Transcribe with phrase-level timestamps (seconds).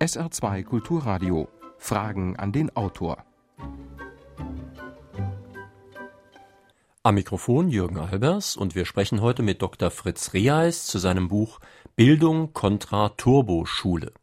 [0.00, 1.46] SR2 Kulturradio.
[1.76, 3.22] Fragen an den Autor.
[7.02, 9.90] Am Mikrofon Jürgen Albers und wir sprechen heute mit Dr.
[9.90, 11.60] Fritz Reheis zu seinem Buch
[11.96, 14.14] Bildung kontra Turboschule.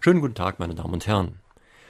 [0.00, 1.40] Schönen guten Tag, meine Damen und Herren.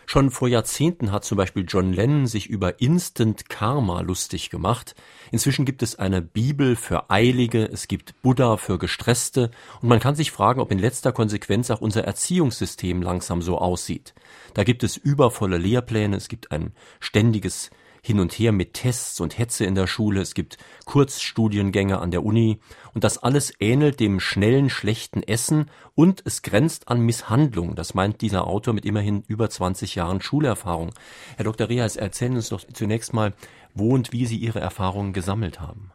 [0.08, 4.94] Schon vor Jahrzehnten hat zum Beispiel John Lennon sich über Instant Karma lustig gemacht.
[5.32, 9.50] Inzwischen gibt es eine Bibel für Eilige, es gibt Buddha für Gestresste
[9.82, 14.14] und man kann sich fragen, ob in letzter Konsequenz auch unser Erziehungssystem langsam so aussieht.
[14.54, 17.70] Da gibt es übervolle Lehrpläne, es gibt ein ständiges
[18.06, 22.24] hin und her mit Tests und Hetze in der Schule, es gibt Kurzstudiengänge an der
[22.24, 22.60] Uni
[22.94, 27.74] und das alles ähnelt dem schnellen, schlechten Essen und es grenzt an Misshandlung.
[27.74, 30.92] Das meint dieser Autor mit immerhin über 20 Jahren Schulerfahrung.
[31.36, 31.68] Herr Dr.
[31.68, 33.32] Reas, erzählen uns doch zunächst mal,
[33.74, 35.90] wo und wie Sie Ihre Erfahrungen gesammelt haben.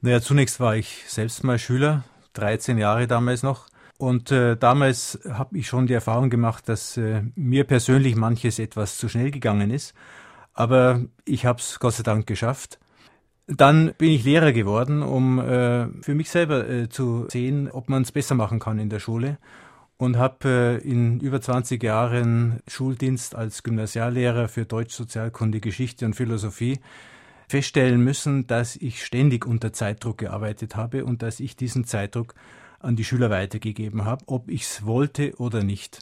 [0.00, 2.02] Naja, zunächst war ich selbst mal Schüler,
[2.32, 3.68] 13 Jahre damals noch.
[3.96, 8.98] Und äh, damals habe ich schon die Erfahrung gemacht, dass äh, mir persönlich manches etwas
[8.98, 9.94] zu schnell gegangen ist.
[10.54, 12.78] Aber ich habe es Gott sei Dank geschafft.
[13.46, 18.02] Dann bin ich Lehrer geworden, um äh, für mich selber äh, zu sehen, ob man
[18.02, 19.36] es besser machen kann in der Schule.
[19.96, 26.14] Und habe äh, in über 20 Jahren Schuldienst als Gymnasiallehrer für Deutsch, Sozialkunde, Geschichte und
[26.14, 26.80] Philosophie
[27.48, 32.34] feststellen müssen, dass ich ständig unter Zeitdruck gearbeitet habe und dass ich diesen Zeitdruck
[32.80, 36.00] an die Schüler weitergegeben habe, ob ich es wollte oder nicht.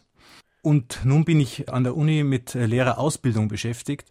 [0.62, 4.08] Und nun bin ich an der Uni mit äh, Lehrerausbildung beschäftigt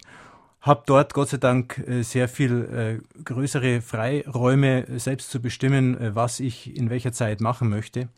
[0.62, 5.96] habe dort Gott sei Dank äh, sehr viel äh, größere Freiräume, äh, selbst zu bestimmen,
[6.14, 8.08] was ich in welcher Zeit machen möchte.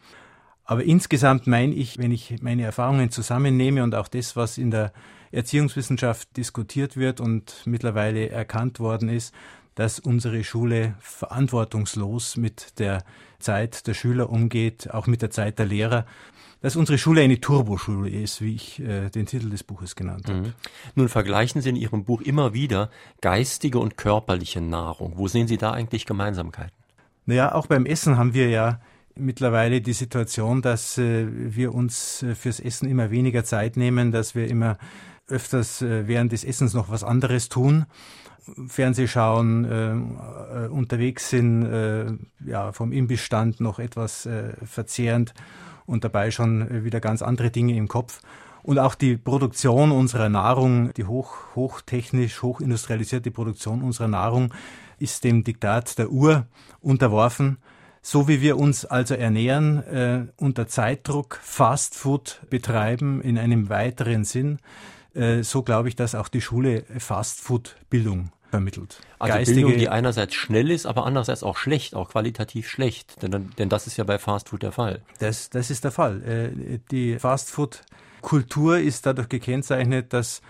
[0.67, 4.93] Aber insgesamt meine ich, wenn ich meine Erfahrungen zusammennehme und auch das, was in der
[5.33, 9.35] Erziehungswissenschaft diskutiert wird und mittlerweile erkannt worden ist,
[9.75, 13.03] dass unsere Schule verantwortungslos mit der
[13.41, 16.07] Zeit der Schüler umgeht, auch mit der Zeit der Lehrer
[16.65, 20.39] dass unsere Schule eine Turboschule ist, wie ich äh, den Titel des Buches genannt habe.
[20.39, 20.53] Mhm.
[20.95, 22.89] Nun vergleichen Sie in Ihrem Buch immer wieder
[23.21, 25.13] geistige und körperliche Nahrung.
[25.17, 26.73] Wo sehen Sie da eigentlich Gemeinsamkeiten?
[27.27, 28.81] Naja, auch beim Essen haben wir ja
[29.15, 34.35] mittlerweile die Situation, dass äh, wir uns äh, fürs Essen immer weniger Zeit nehmen, dass
[34.35, 34.79] wir immer
[35.29, 37.85] öfters äh, während des Essens noch was anderes tun.
[38.69, 42.07] Fernseh schauen, äh, äh, unterwegs sind, äh,
[42.47, 44.27] ja, vom Imbissstand noch etwas
[44.65, 45.35] verzehrend
[45.87, 48.21] und dabei schon wieder ganz andere Dinge im Kopf.
[48.63, 54.55] Und auch die Produktion unserer Nahrung, die hoch, hochtechnisch, hochindustrialisierte Produktion unserer Nahrung
[54.99, 56.47] ist dem Diktat der Uhr
[56.81, 57.59] unterworfen.
[58.01, 64.25] So wie wir uns also ernähren, äh, unter Zeitdruck Fast Food betreiben in einem weiteren
[64.25, 64.59] Sinn,
[65.15, 69.01] äh, so glaube ich, dass auch die Schule Fast Food Bildung vermittelt.
[69.19, 73.21] Also Geistige, Bildung, die einerseits schnell ist, aber andererseits auch schlecht, auch qualitativ schlecht.
[73.21, 75.03] Denn, denn das ist ja bei Fastfood der Fall.
[75.19, 76.23] Das, das ist der Fall.
[76.23, 80.41] Äh, die Fastfood-Kultur ist dadurch gekennzeichnet, dass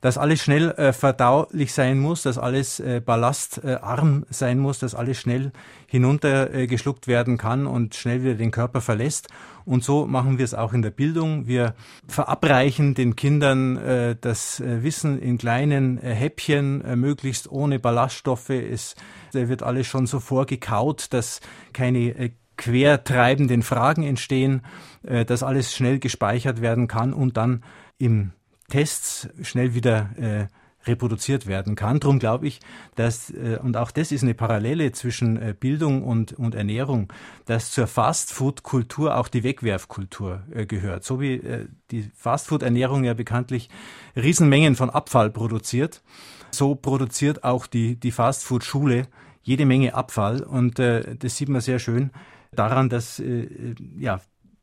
[0.00, 5.18] dass alles schnell äh, verdaulich sein muss, dass alles äh, ballastarm sein muss, dass alles
[5.18, 5.52] schnell
[5.86, 9.28] hinuntergeschluckt äh, werden kann und schnell wieder den Körper verlässt.
[9.64, 11.46] Und so machen wir es auch in der Bildung.
[11.46, 11.74] Wir
[12.08, 18.50] verabreichen den Kindern äh, das äh, Wissen in kleinen äh, Häppchen, äh, möglichst ohne Ballaststoffe.
[18.50, 18.94] Es
[19.34, 21.40] äh, wird alles schon so vorgekaut, dass
[21.72, 24.62] keine äh, quertreibenden Fragen entstehen,
[25.02, 27.62] äh, dass alles schnell gespeichert werden kann und dann
[27.98, 28.32] im
[28.70, 30.46] Tests schnell wieder äh,
[30.86, 32.00] reproduziert werden kann.
[32.00, 32.60] Darum glaube ich,
[32.94, 37.12] dass, äh, und auch das ist eine Parallele zwischen äh, Bildung und, und Ernährung,
[37.44, 41.04] dass zur Fastfood-Kultur auch die Wegwerfkultur äh, gehört.
[41.04, 43.68] So wie äh, die Fastfood-Ernährung ja bekanntlich
[44.16, 46.02] Riesenmengen von Abfall produziert,
[46.50, 49.06] so produziert auch die, die Fastfood-Schule
[49.42, 50.42] jede Menge Abfall.
[50.42, 52.10] Und äh, das sieht man sehr schön
[52.52, 54.20] daran, dass äh, ja,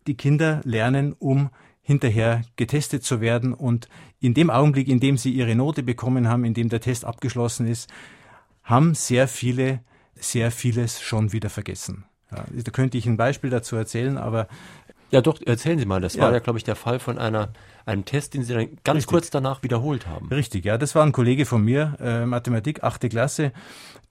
[0.07, 1.49] die Kinder lernen, um
[1.87, 3.53] hinterher getestet zu werden.
[3.53, 3.87] Und
[4.19, 7.65] in dem Augenblick, in dem sie ihre Note bekommen haben, in dem der Test abgeschlossen
[7.65, 7.89] ist,
[8.63, 9.79] haben sehr viele
[10.19, 12.05] sehr vieles schon wieder vergessen.
[12.31, 14.47] Ja, da könnte ich ein Beispiel dazu erzählen, aber
[15.09, 16.01] ja, doch, erzählen Sie mal.
[16.01, 16.23] Das ja.
[16.23, 17.49] war ja, glaube ich, der Fall von einer,
[17.85, 19.07] einem Test, den Sie dann ganz Richtig.
[19.07, 20.27] kurz danach wiederholt haben.
[20.29, 20.77] Richtig, ja.
[20.77, 23.53] Das war ein Kollege von mir, äh, Mathematik, achte Klasse.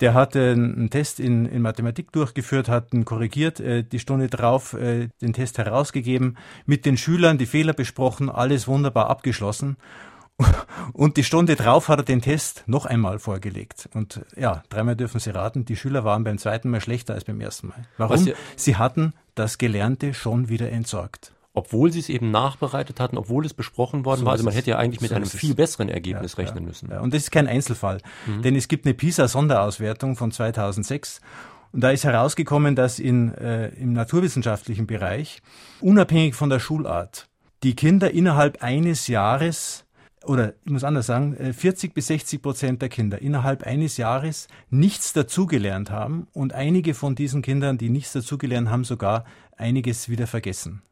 [0.01, 4.73] Der hatte einen Test in, in Mathematik durchgeführt, hat ihn korrigiert, äh, die Stunde drauf
[4.75, 9.77] äh, den Test herausgegeben, mit den Schülern die Fehler besprochen, alles wunderbar abgeschlossen.
[10.93, 13.89] Und die Stunde drauf hat er den Test noch einmal vorgelegt.
[13.95, 17.41] Und ja, dreimal dürfen Sie raten, die Schüler waren beim zweiten Mal schlechter als beim
[17.41, 17.87] ersten Mal.
[17.97, 18.29] Warum?
[18.57, 21.33] Sie hatten das Gelernte schon wieder entsorgt.
[21.55, 24.33] Obwohl sie es eben nachbereitet hatten, obwohl es besprochen worden so war.
[24.33, 26.91] Also man hätte ja eigentlich mit so einem viel besseren Ergebnis ja, rechnen ja, müssen.
[26.91, 27.01] Ja.
[27.01, 28.01] Und das ist kein Einzelfall.
[28.27, 28.43] Mhm.
[28.43, 31.23] Denn es gibt eine PISA-Sonderauswertung von 2006.
[31.73, 35.41] Und da ist herausgekommen, dass in, äh, im naturwissenschaftlichen Bereich,
[35.81, 37.27] unabhängig von der Schulart,
[37.63, 39.86] die Kinder innerhalb eines Jahres
[40.27, 44.49] oder ich muss anders sagen, 40 äh, bis 60 Prozent der Kinder innerhalb eines Jahres
[44.71, 49.25] nichts dazugelernt haben und einige von diesen Kindern, die nichts dazugelernt haben, sogar
[49.57, 50.83] einiges wieder vergessen.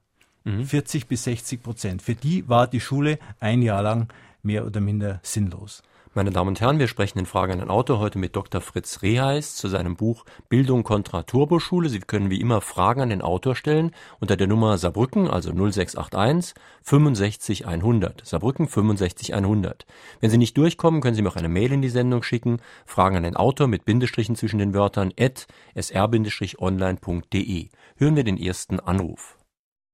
[0.44, 0.64] Mhm.
[0.64, 2.02] 40 bis 60 Prozent.
[2.02, 4.08] Für die war die Schule ein Jahr lang
[4.42, 5.82] mehr oder minder sinnlos.
[6.16, 8.60] Meine Damen und Herren, wir sprechen in Frage an den Autor heute mit Dr.
[8.60, 11.88] Fritz Reheis zu seinem Buch Bildung kontra Turboschule.
[11.88, 13.90] Sie können wie immer Fragen an den Autor stellen
[14.20, 18.24] unter der Nummer Saarbrücken, also 0681 65 100.
[18.24, 19.86] Saarbrücken 65 100.
[20.20, 22.60] Wenn Sie nicht durchkommen, können Sie mir auch eine Mail in die Sendung schicken.
[22.86, 27.68] Fragen an den Autor mit Bindestrichen zwischen den Wörtern at sr-online.de.
[27.96, 29.36] Hören wir den ersten Anruf.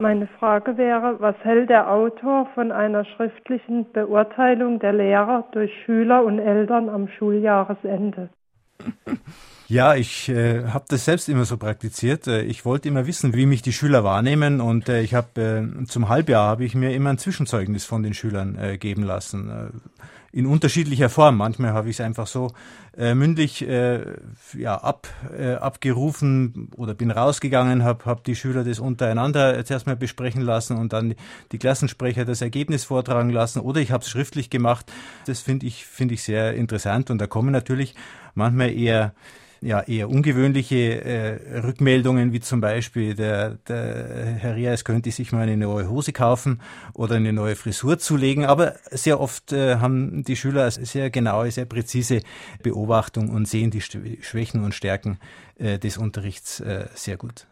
[0.01, 6.25] Meine Frage wäre, was hält der Autor von einer schriftlichen Beurteilung der Lehrer durch Schüler
[6.25, 8.31] und Eltern am Schuljahresende?
[9.69, 12.27] Ja, ich äh, habe das selbst immer so praktiziert.
[12.27, 15.85] Äh, ich wollte immer wissen, wie mich die Schüler wahrnehmen und äh, ich habe äh,
[15.85, 19.81] zum Halbjahr habe ich mir immer ein Zwischenzeugnis von den Schülern äh, geben lassen.
[20.33, 21.37] In unterschiedlicher Form.
[21.37, 22.53] Manchmal habe ich es einfach so
[22.97, 24.05] äh, mündlich äh,
[24.57, 29.97] ja, ab, äh, abgerufen oder bin rausgegangen, habe hab die Schüler das untereinander zuerst mal
[29.97, 31.15] besprechen lassen und dann
[31.51, 34.87] die Klassensprecher das Ergebnis vortragen lassen oder ich habe es schriftlich gemacht.
[35.27, 37.97] Das finde ich, finde ich sehr interessant und da kommen natürlich
[38.35, 39.15] manchmal eher
[39.61, 45.43] ja eher ungewöhnliche äh, Rückmeldungen, wie zum Beispiel der, der Herr Rias könnte sich mal
[45.43, 46.61] eine neue Hose kaufen
[46.95, 48.45] oder eine neue Frisur zulegen.
[48.45, 52.23] Aber sehr oft äh, haben die Schüler sehr genaue, sehr präzise
[52.63, 55.19] Beobachtung und sehen die Schwächen und Stärken
[55.59, 57.47] äh, des Unterrichts äh, sehr gut.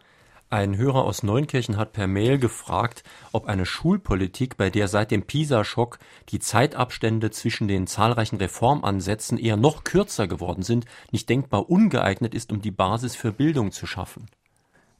[0.51, 3.03] Ein Hörer aus Neunkirchen hat per Mail gefragt,
[3.33, 5.99] ob eine Schulpolitik, bei der seit dem Pisa-Schock
[6.31, 12.51] die Zeitabstände zwischen den zahlreichen Reformansätzen eher noch kürzer geworden sind, nicht denkbar ungeeignet ist,
[12.51, 14.25] um die Basis für Bildung zu schaffen.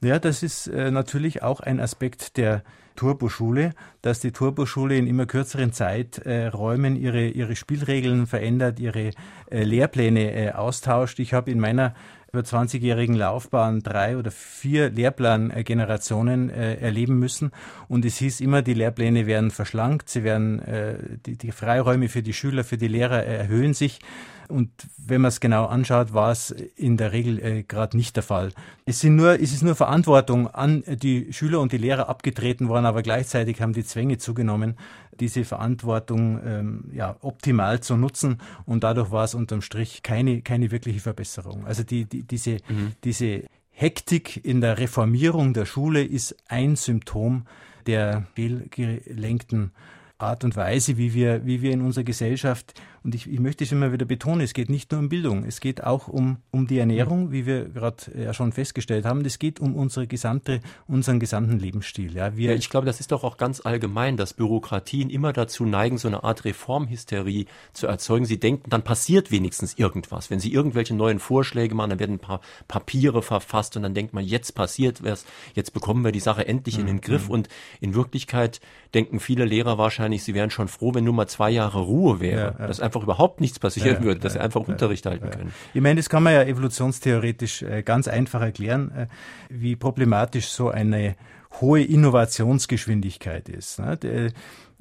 [0.03, 2.63] Ja, das ist äh, natürlich auch ein Aspekt der
[2.95, 9.13] Turboschule, dass die Turboschule in immer kürzeren Zeiträumen äh, ihre, ihre Spielregeln verändert, ihre
[9.51, 11.19] äh, Lehrpläne austauscht.
[11.21, 11.95] Ich habe in meiner
[12.33, 17.53] über 20-jährigen Laufbahn drei oder vier Lehrplangenerationen äh, erleben müssen.
[17.89, 22.23] Und es hieß immer, die Lehrpläne werden verschlankt, sie werden, äh, die, die Freiräume für
[22.23, 24.01] die Schüler, für die Lehrer erhöhen sich.
[24.49, 28.23] Und wenn man es genau anschaut, war es in der Regel äh, gerade nicht der
[28.23, 28.53] Fall.
[28.87, 32.87] Es, sind nur, es ist nur Verantwortung an die Schüler und die Lehrer abgetreten worden,
[32.87, 34.77] aber gleichzeitig haben die Zwänge zugenommen,
[35.21, 38.41] diese Verantwortung ähm, ja, optimal zu nutzen.
[38.65, 41.67] Und dadurch war es unterm Strich keine, keine wirkliche Verbesserung.
[41.67, 42.93] Also die, die, diese, mhm.
[43.05, 47.47] diese Hektik in der Reformierung der Schule ist ein Symptom
[47.87, 49.73] der fehlgelenkten
[50.19, 53.73] Art und Weise, wie wir, wie wir in unserer Gesellschaft und ich, ich möchte es
[53.73, 56.79] immer wieder betonen, es geht nicht nur um Bildung, es geht auch um, um die
[56.79, 59.25] Ernährung, wie wir gerade äh, ja schon festgestellt haben.
[59.25, 62.15] Es geht um unsere gesamte, unseren gesamten Lebensstil.
[62.15, 65.65] Ja, wir ja, ich glaube, das ist doch auch ganz allgemein, dass Bürokratien immer dazu
[65.65, 68.25] neigen, so eine Art Reformhysterie zu erzeugen.
[68.25, 70.31] Sie denken, dann passiert wenigstens irgendwas.
[70.31, 74.15] Wenn sie irgendwelche neuen Vorschläge machen, dann werden ein paar Papiere verfasst und dann denkt
[74.15, 75.25] man, jetzt passiert was,
[75.55, 77.29] jetzt bekommen wir die Sache endlich in den Griff.
[77.29, 77.35] Mhm.
[77.35, 77.49] Und
[77.81, 78.61] in Wirklichkeit
[78.95, 82.57] denken viele Lehrer wahrscheinlich, sie wären schon froh, wenn nur mal zwei Jahre Ruhe wäre.
[82.59, 82.67] Ja, ja.
[82.89, 85.53] Einfach überhaupt nichts passieren ja, würde, dass sie einfach Unterricht halten können.
[85.75, 89.07] Ich meine, das kann man ja evolutionstheoretisch äh, ganz einfach erklären, äh,
[89.51, 91.17] wie problematisch so eine
[91.61, 93.79] hohe Innovationsgeschwindigkeit ist.
[93.79, 93.99] Ne?
[94.03, 94.31] Äh,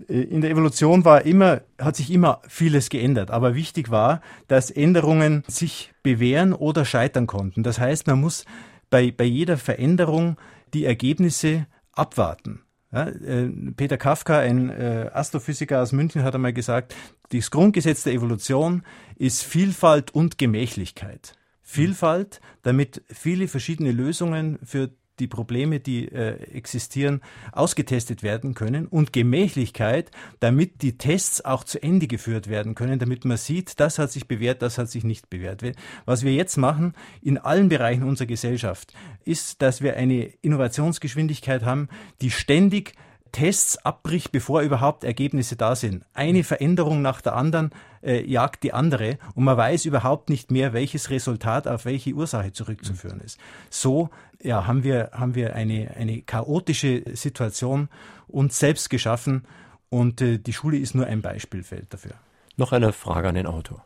[0.07, 5.43] in der Evolution war immer, hat sich immer vieles geändert, aber wichtig war, dass Änderungen
[5.47, 7.63] sich bewähren oder scheitern konnten.
[7.63, 8.45] Das heißt, man muss
[8.89, 10.37] bei, bei jeder Veränderung
[10.73, 12.61] die Ergebnisse abwarten.
[12.91, 16.95] Ja, äh, Peter Kafka, ein äh, Astrophysiker aus München, hat einmal gesagt,
[17.29, 18.83] das Grundgesetz der Evolution
[19.17, 21.33] ist Vielfalt und Gemächlichkeit.
[21.61, 27.21] Vielfalt, damit viele verschiedene Lösungen für die Probleme, die äh, existieren,
[27.51, 33.25] ausgetestet werden können und Gemächlichkeit, damit die Tests auch zu Ende geführt werden können, damit
[33.25, 35.63] man sieht, das hat sich bewährt, das hat sich nicht bewährt.
[36.05, 38.93] Was wir jetzt machen in allen Bereichen unserer Gesellschaft,
[39.25, 41.89] ist, dass wir eine Innovationsgeschwindigkeit haben,
[42.21, 42.93] die ständig
[43.31, 46.03] Tests abbricht, bevor überhaupt Ergebnisse da sind.
[46.13, 47.71] Eine Veränderung nach der anderen
[48.01, 52.51] äh, jagt die andere und man weiß überhaupt nicht mehr, welches Resultat auf welche Ursache
[52.51, 53.39] zurückzuführen ist.
[53.69, 54.09] So
[54.41, 57.89] ja, haben wir, haben wir eine, eine chaotische Situation
[58.27, 59.47] uns selbst geschaffen
[59.89, 62.13] und äh, die Schule ist nur ein Beispielfeld dafür.
[62.57, 63.85] Noch eine Frage an den Autor.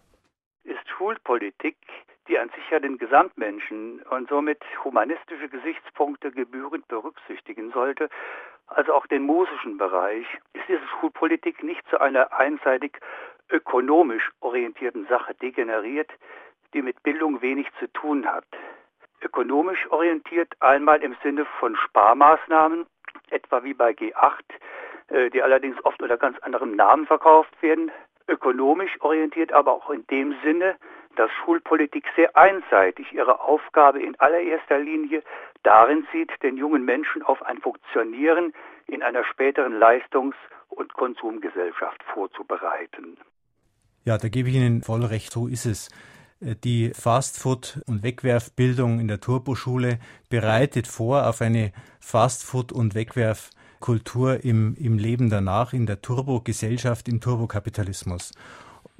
[0.64, 1.76] Ist Schulpolitik
[2.32, 8.10] die an sich ja den Gesamtmenschen und somit humanistische Gesichtspunkte gebührend berücksichtigen sollte,
[8.68, 12.98] also auch den musischen Bereich, ist diese Schulpolitik nicht zu einer einseitig
[13.50, 16.10] ökonomisch orientierten Sache degeneriert,
[16.74, 18.46] die mit Bildung wenig zu tun hat.
[19.22, 22.86] Ökonomisch orientiert einmal im Sinne von Sparmaßnahmen,
[23.30, 24.42] etwa wie bei G8,
[25.10, 27.92] äh, die allerdings oft unter ganz anderem Namen verkauft werden,
[28.28, 30.76] ökonomisch orientiert, aber auch in dem Sinne,
[31.16, 35.24] dass Schulpolitik sehr einseitig ihre Aufgabe in allererster Linie
[35.64, 38.54] darin sieht, den jungen Menschen auf ein Funktionieren
[38.88, 40.36] in einer späteren Leistungs-
[40.70, 43.18] und Konsumgesellschaft vorzubereiten.
[44.04, 45.90] Ja, da gebe ich Ihnen voll recht, so ist es.
[46.42, 54.44] Äh, die Fastfood- und Wegwerfbildung in der Turboschule bereitet vor auf eine Fastfood- und Wegwerfkultur
[54.44, 58.32] im, im Leben danach, in der Turbogesellschaft, im Turbokapitalismus.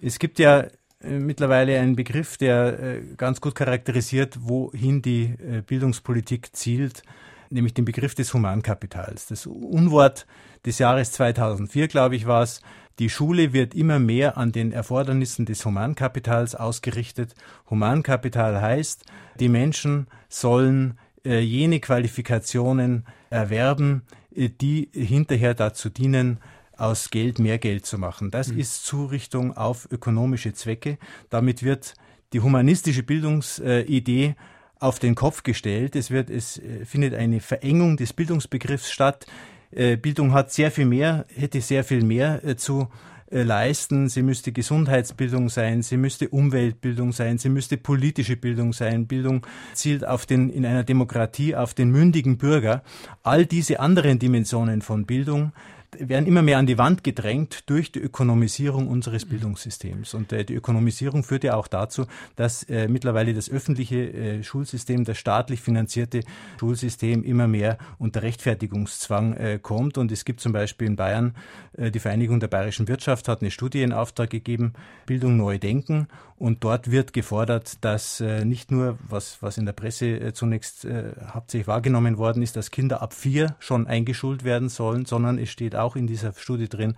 [0.02, 0.62] Es gibt ja
[1.02, 7.04] äh, mittlerweile einen Begriff, der äh, ganz gut charakterisiert, wohin die Bildungspolitik zielt,
[7.50, 9.28] nämlich den Begriff des Humankapitals.
[9.28, 10.26] Das Unwort
[10.66, 12.62] des Jahres 2004, glaube ich, war es,
[13.00, 17.34] die Schule wird immer mehr an den Erfordernissen des Humankapitals ausgerichtet.
[17.70, 19.06] Humankapital heißt,
[19.40, 24.04] die Menschen sollen äh, jene Qualifikationen erwerben,
[24.36, 26.40] äh, die hinterher dazu dienen,
[26.78, 28.32] aus Geld mehr Geld zu machen.
[28.32, 28.60] Das mhm.
[28.60, 30.98] ist Zurichtung auf ökonomische Zwecke.
[31.30, 31.94] Damit wird
[32.34, 34.36] die humanistische Bildungsidee äh,
[34.80, 35.96] auf den Kopf gestellt.
[35.96, 39.28] Es wird, es findet eine Verengung des Bildungsbegriffs statt.
[39.72, 42.90] Äh, Bildung hat sehr viel mehr, hätte sehr viel mehr äh, zu
[43.32, 44.10] äh, leisten.
[44.10, 49.08] Sie müsste Gesundheitsbildung sein, sie müsste Umweltbildung sein, sie müsste politische Bildung sein.
[49.08, 52.84] Bildung zielt auf den, in einer Demokratie auf den mündigen Bürger.
[53.24, 55.54] All diese anderen Dimensionen von Bildung
[56.00, 60.14] werden immer mehr an die Wand gedrängt durch die Ökonomisierung unseres Bildungssystems.
[60.14, 62.06] Und äh, die Ökonomisierung führt ja auch dazu,
[62.36, 66.22] dass äh, mittlerweile das öffentliche äh, Schulsystem, das staatlich finanzierte
[66.60, 69.98] Schulsystem immer mehr unter Rechtfertigungszwang äh, kommt.
[69.98, 71.36] Und es gibt zum Beispiel in Bayern,
[71.78, 74.74] äh, die Vereinigung der bayerischen Wirtschaft hat eine Studie in Auftrag gegeben,
[75.06, 76.08] Bildung neu denken.
[76.38, 80.88] Und dort wird gefordert, dass äh, nicht nur, was, was in der Presse zunächst
[81.34, 85.76] hauptsächlich wahrgenommen worden ist, dass Kinder ab vier schon eingeschult werden sollen, sondern es steht
[85.82, 86.96] auch in dieser Studie drin,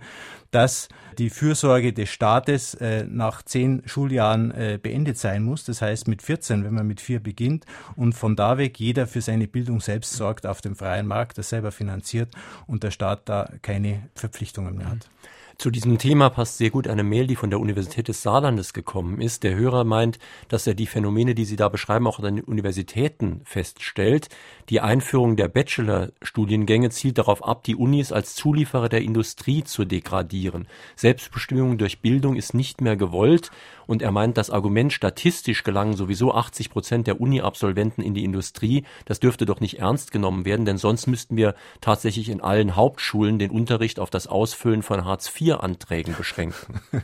[0.50, 0.88] dass
[1.18, 5.64] die Fürsorge des Staates äh, nach zehn Schuljahren äh, beendet sein muss.
[5.64, 7.64] Das heißt mit 14, wenn man mit vier beginnt
[7.96, 11.48] und von da weg jeder für seine Bildung selbst sorgt auf dem freien Markt, das
[11.48, 12.30] selber finanziert
[12.66, 15.08] und der Staat da keine Verpflichtungen mehr hat.
[15.56, 19.20] Zu diesem Thema passt sehr gut eine Mail, die von der Universität des Saarlandes gekommen
[19.20, 19.44] ist.
[19.44, 20.18] Der Hörer meint,
[20.48, 24.28] dass er die Phänomene, die Sie da beschreiben, auch an den Universitäten feststellt.
[24.68, 30.66] Die Einführung der Bachelor-Studiengänge zielt darauf ab, die Unis als Zulieferer der Industrie zu degradieren.
[30.96, 33.50] Selbstbestimmung durch Bildung ist nicht mehr gewollt
[33.86, 38.84] und er meint, das Argument statistisch gelangen sowieso 80 Prozent der Uni-Absolventen in die Industrie,
[39.04, 43.38] das dürfte doch nicht ernst genommen werden, denn sonst müssten wir tatsächlich in allen Hauptschulen
[43.38, 45.04] den Unterricht auf das Ausfüllen von
[45.44, 46.80] Hartz-IV-Anträgen beschränken.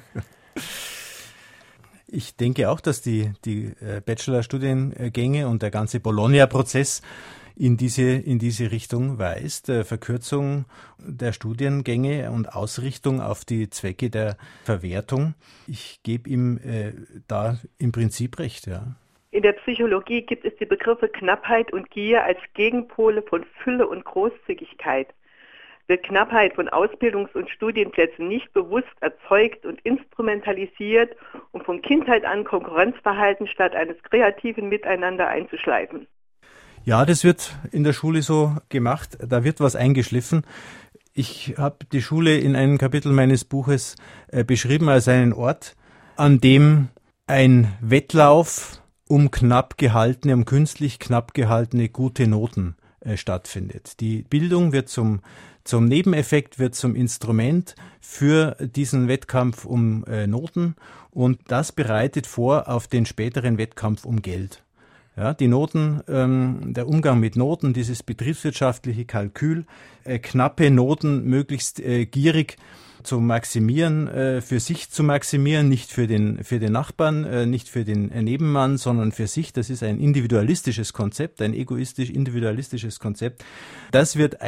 [2.13, 7.03] Ich denke auch, dass die, die äh, Bachelorstudiengänge und der ganze Bologna-Prozess
[7.55, 9.69] in diese, in diese Richtung weist.
[9.69, 10.65] Äh, Verkürzung
[10.99, 15.35] der Studiengänge und Ausrichtung auf die Zwecke der Verwertung.
[15.69, 16.95] Ich gebe ihm äh,
[17.29, 18.97] da im Prinzip recht, ja.
[19.31, 24.05] In der Psychologie gibt es die Begriffe Knappheit und Gier als Gegenpole von Fülle und
[24.05, 25.07] Großzügigkeit.
[25.87, 31.17] Wird Knappheit von Ausbildungs- und Studienplätzen nicht bewusst erzeugt und instrumentalisiert,
[31.53, 36.07] um von Kindheit an Konkurrenzverhalten statt eines kreativen Miteinander einzuschleifen?
[36.85, 39.19] Ja, das wird in der Schule so gemacht.
[39.21, 40.45] Da wird was eingeschliffen.
[41.13, 43.97] Ich habe die Schule in einem Kapitel meines Buches
[44.29, 45.77] äh, beschrieben als einen Ort,
[46.17, 46.89] an dem
[47.27, 54.01] ein Wettlauf um knapp gehaltene, um künstlich knapp gehaltene gute Noten äh, stattfindet.
[54.01, 55.21] Die Bildung wird zum,
[55.65, 60.75] zum Nebeneffekt, wird zum Instrument für diesen Wettkampf um äh, Noten
[61.11, 64.63] und das bereitet vor auf den späteren Wettkampf um Geld.
[65.17, 69.67] Ja, die Noten, ähm, der Umgang mit Noten, dieses betriebswirtschaftliche Kalkül,
[70.05, 72.57] äh, knappe Noten möglichst äh, gierig
[73.03, 77.69] zu maximieren, äh, für sich zu maximieren, nicht für den, für den Nachbarn, äh, nicht
[77.69, 79.53] für den äh, Nebenmann, sondern für sich.
[79.53, 83.45] Das ist ein individualistisches Konzept, ein egoistisch individualistisches Konzept.
[83.91, 84.41] Das wird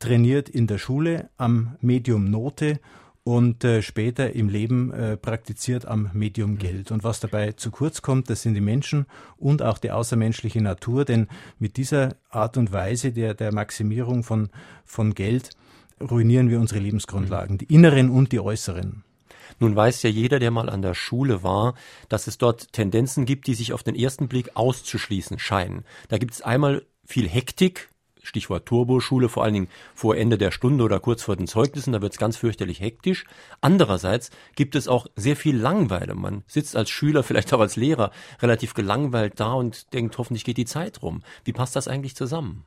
[0.00, 2.80] eintrainiert in der Schule am Medium Note
[3.22, 6.58] und äh, später im Leben äh, praktiziert am Medium mhm.
[6.58, 6.90] Geld.
[6.90, 9.06] Und was dabei zu kurz kommt, das sind die Menschen
[9.38, 14.50] und auch die außermenschliche Natur, denn mit dieser Art und Weise der, der Maximierung von,
[14.84, 15.50] von Geld
[16.00, 19.04] ruinieren wir unsere Lebensgrundlagen, die inneren und die äußeren.
[19.58, 21.74] Nun weiß ja jeder, der mal an der Schule war,
[22.08, 25.84] dass es dort Tendenzen gibt, die sich auf den ersten Blick auszuschließen scheinen.
[26.08, 27.88] Da gibt es einmal viel Hektik,
[28.24, 32.02] Stichwort Turboschule, vor allen Dingen vor Ende der Stunde oder kurz vor den Zeugnissen, da
[32.02, 33.24] wird es ganz fürchterlich hektisch.
[33.60, 36.14] Andererseits gibt es auch sehr viel Langweile.
[36.14, 40.56] Man sitzt als Schüler, vielleicht auch als Lehrer, relativ gelangweilt da und denkt, hoffentlich geht
[40.56, 41.22] die Zeit rum.
[41.44, 42.64] Wie passt das eigentlich zusammen?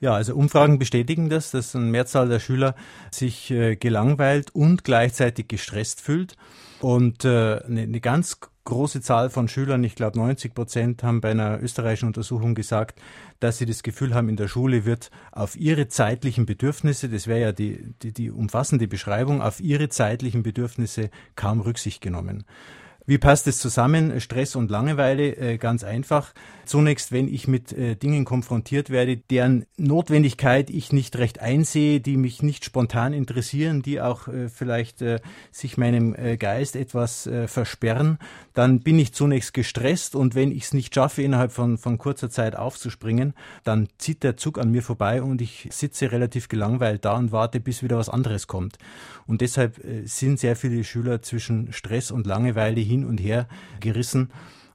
[0.00, 2.74] Ja, also Umfragen bestätigen das, dass eine Mehrzahl der Schüler
[3.10, 6.36] sich äh, gelangweilt und gleichzeitig gestresst fühlt.
[6.80, 8.38] Und äh, eine, eine ganz
[8.68, 13.00] große Zahl von Schülern, ich glaube 90 Prozent, haben bei einer österreichischen Untersuchung gesagt,
[13.40, 17.40] dass sie das Gefühl haben, in der Schule wird auf ihre zeitlichen Bedürfnisse, das wäre
[17.40, 22.44] ja die, die, die umfassende Beschreibung, auf ihre zeitlichen Bedürfnisse kaum Rücksicht genommen.
[23.08, 25.34] Wie passt es zusammen, Stress und Langeweile?
[25.34, 26.34] Äh, ganz einfach.
[26.66, 32.18] Zunächst, wenn ich mit äh, Dingen konfrontiert werde, deren Notwendigkeit ich nicht recht einsehe, die
[32.18, 35.02] mich nicht spontan interessieren, die auch äh, vielleicht
[35.52, 38.18] sich meinem Geist etwas versperren,
[38.52, 42.28] dann bin ich zunächst gestresst und wenn ich es nicht schaffe, innerhalb von, von kurzer
[42.28, 43.34] Zeit aufzuspringen,
[43.64, 47.60] dann zieht der Zug an mir vorbei und ich sitze relativ gelangweilt da und warte,
[47.60, 48.78] bis wieder was anderes kommt.
[49.26, 53.48] Und deshalb sind sehr viele Schüler zwischen Stress und Langeweile hin hin und her
[53.80, 54.30] gerissen.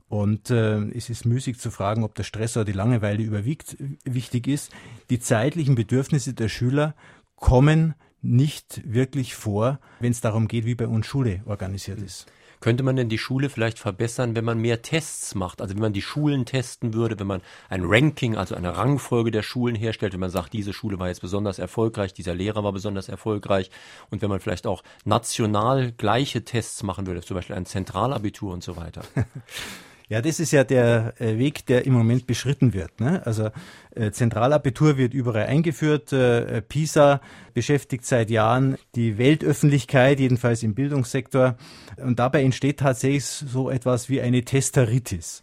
[0.09, 3.77] Und äh, es ist müßig zu fragen, ob der Stress oder die Langeweile überwiegt.
[4.03, 4.71] Wichtig ist,
[5.09, 6.95] die zeitlichen Bedürfnisse der Schüler
[7.35, 12.27] kommen nicht wirklich vor, wenn es darum geht, wie bei uns Schule organisiert ist.
[12.63, 15.61] Könnte man denn die Schule vielleicht verbessern, wenn man mehr Tests macht?
[15.61, 19.43] Also wenn man die Schulen testen würde, wenn man ein Ranking, also eine Rangfolge der
[19.43, 23.09] Schulen herstellt, wenn man sagt, diese Schule war jetzt besonders erfolgreich, dieser Lehrer war besonders
[23.09, 23.69] erfolgreich
[24.11, 28.63] und wenn man vielleicht auch national gleiche Tests machen würde, zum Beispiel ein Zentralabitur und
[28.63, 29.01] so weiter.
[30.09, 32.99] Ja, das ist ja der äh, Weg, der im Moment beschritten wird.
[32.99, 33.25] Ne?
[33.25, 33.49] Also
[33.95, 36.11] äh, Zentralabitur wird überall eingeführt.
[36.11, 37.21] Äh, PISA
[37.53, 41.55] beschäftigt seit Jahren die Weltöffentlichkeit, jedenfalls im Bildungssektor.
[41.97, 45.41] Und dabei entsteht tatsächlich so etwas wie eine Testeritis.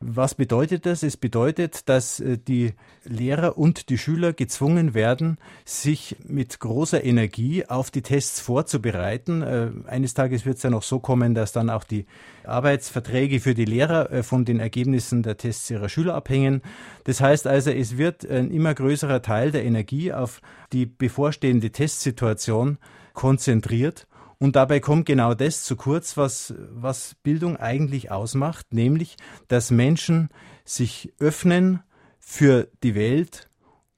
[0.00, 1.02] Was bedeutet das?
[1.02, 2.74] Es bedeutet, dass äh, die
[3.04, 9.42] Lehrer und die Schüler gezwungen werden, sich mit großer Energie auf die Tests vorzubereiten.
[9.42, 12.06] Äh, eines Tages wird es ja noch so kommen, dass dann auch die
[12.44, 16.60] Arbeitsverträge für die Lehrer äh, von den Ergebnissen der Tests ihrer Schüler abhängen.
[17.04, 22.78] Das heißt also, es wird ein immer größerer Teil der Energie auf die bevorstehende Testsituation
[23.14, 24.06] konzentriert
[24.38, 29.16] und dabei kommt genau das zu kurz, was, was Bildung eigentlich ausmacht, nämlich,
[29.48, 30.28] dass Menschen
[30.64, 31.80] sich öffnen
[32.18, 33.48] für die Welt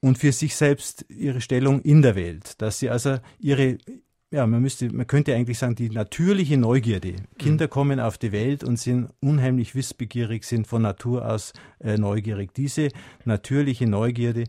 [0.00, 3.78] und für sich selbst ihre Stellung in der Welt, dass sie also ihre
[4.30, 7.14] ja, man müsste, man könnte eigentlich sagen, die natürliche Neugierde.
[7.38, 7.70] Kinder mhm.
[7.70, 12.52] kommen auf die Welt und sind unheimlich wissbegierig, sind von Natur aus äh, neugierig.
[12.52, 12.88] Diese
[13.24, 14.44] natürliche Neugierde,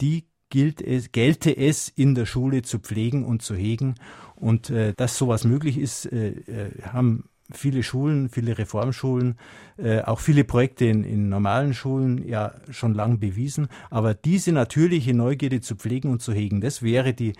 [0.00, 3.94] die gilt es, gelte es in der Schule zu pflegen und zu hegen.
[4.36, 9.38] Und äh, dass sowas möglich ist, äh, äh, haben viele Schulen, viele Reformschulen,
[9.78, 13.68] äh, auch viele Projekte in, in normalen Schulen ja schon lang bewiesen.
[13.88, 17.32] Aber diese natürliche Neugierde zu pflegen und zu hegen, das wäre die,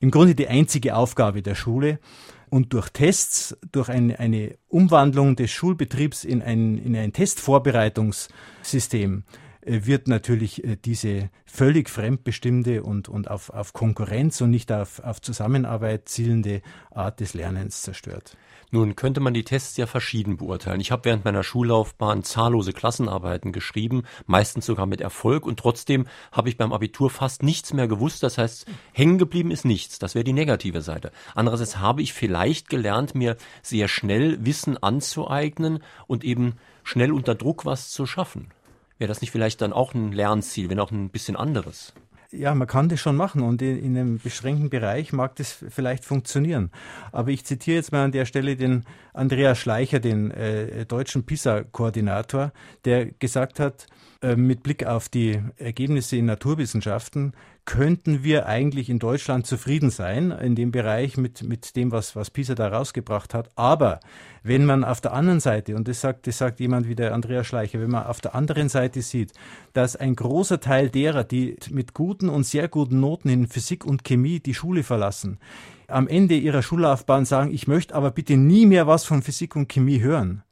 [0.00, 1.98] im Grunde die einzige Aufgabe der Schule.
[2.48, 9.24] Und durch Tests, durch eine, eine Umwandlung des Schulbetriebs in ein, in ein Testvorbereitungssystem,
[9.66, 15.20] wird natürlich äh, diese völlig fremdbestimmte und, und auf, auf Konkurrenz und nicht auf, auf
[15.20, 18.36] Zusammenarbeit zielende Art des Lernens zerstört.
[18.70, 20.80] Nun könnte man die Tests ja verschieden beurteilen.
[20.80, 26.48] Ich habe während meiner Schullaufbahn zahllose Klassenarbeiten geschrieben, meistens sogar mit Erfolg und trotzdem habe
[26.48, 28.24] ich beim Abitur fast nichts mehr gewusst.
[28.24, 30.00] Das heißt, hängen geblieben ist nichts.
[30.00, 31.12] Das wäre die negative Seite.
[31.36, 37.64] Andererseits habe ich vielleicht gelernt, mir sehr schnell Wissen anzueignen und eben schnell unter Druck
[37.64, 38.48] was zu schaffen.
[38.98, 41.92] Wäre das nicht vielleicht dann auch ein Lernziel, wenn auch ein bisschen anderes?
[42.30, 46.70] Ja, man kann das schon machen und in, einem beschränkten Bereich mag das vielleicht funktionieren.
[47.12, 52.52] Aber ich zitiere jetzt mal an der Stelle den Andreas Schleicher, den äh, deutschen PISA-Koordinator,
[52.84, 53.86] der gesagt hat,
[54.36, 57.34] mit Blick auf die Ergebnisse in Naturwissenschaften
[57.64, 62.30] könnten wir eigentlich in Deutschland zufrieden sein in dem Bereich mit, mit dem, was, was
[62.30, 63.48] PISA da rausgebracht hat.
[63.56, 64.00] Aber
[64.42, 67.46] wenn man auf der anderen Seite, und das sagt, das sagt jemand wie der Andreas
[67.46, 69.32] Schleicher, wenn man auf der anderen Seite sieht,
[69.72, 74.04] dass ein großer Teil derer, die mit guten und sehr guten Noten in Physik und
[74.04, 75.38] Chemie die Schule verlassen,
[75.88, 79.68] am Ende ihrer Schullaufbahn sagen, ich möchte aber bitte nie mehr was von Physik und
[79.68, 80.42] Chemie hören.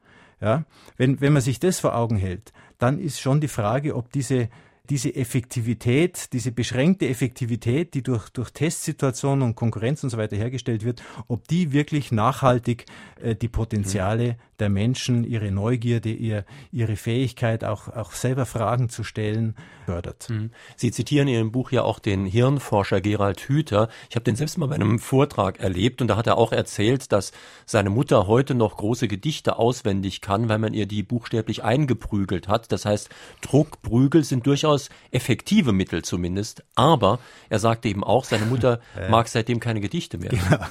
[0.40, 0.64] Ja,
[0.96, 4.48] wenn, wenn man sich das vor Augen hält, dann ist schon die Frage, ob diese
[4.90, 10.84] diese Effektivität, diese beschränkte Effektivität, die durch, durch Testsituationen und Konkurrenz und so weiter hergestellt
[10.84, 12.86] wird, ob die wirklich nachhaltig
[13.22, 14.36] äh, die Potenziale mhm.
[14.62, 20.30] Der Menschen, ihre Neugierde, ihr, ihre Fähigkeit, auch, auch selber Fragen zu stellen, fördert.
[20.30, 20.50] Mhm.
[20.76, 23.88] Sie zitieren in Ihrem Buch ja auch den Hirnforscher Gerald Hüther.
[24.08, 27.10] Ich habe den selbst mal bei einem Vortrag erlebt und da hat er auch erzählt,
[27.10, 27.32] dass
[27.66, 32.70] seine Mutter heute noch große Gedichte auswendig kann, weil man ihr die buchstäblich eingeprügelt hat.
[32.70, 38.80] Das heißt, Druckprügel sind durchaus effektive Mittel zumindest, aber er sagte eben auch, seine Mutter
[38.96, 39.08] ja.
[39.08, 40.30] mag seitdem keine Gedichte mehr.
[40.30, 40.64] Genau,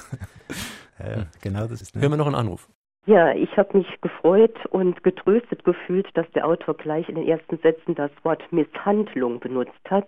[0.98, 1.94] ja, genau das ist.
[1.94, 2.00] Ne?
[2.00, 2.70] Hören wir noch einen Anruf.
[3.04, 7.58] Ja, ich habe mich gefreut und getröstet gefühlt, dass der Autor gleich in den ersten
[7.58, 10.06] Sätzen das Wort Misshandlung benutzt hat.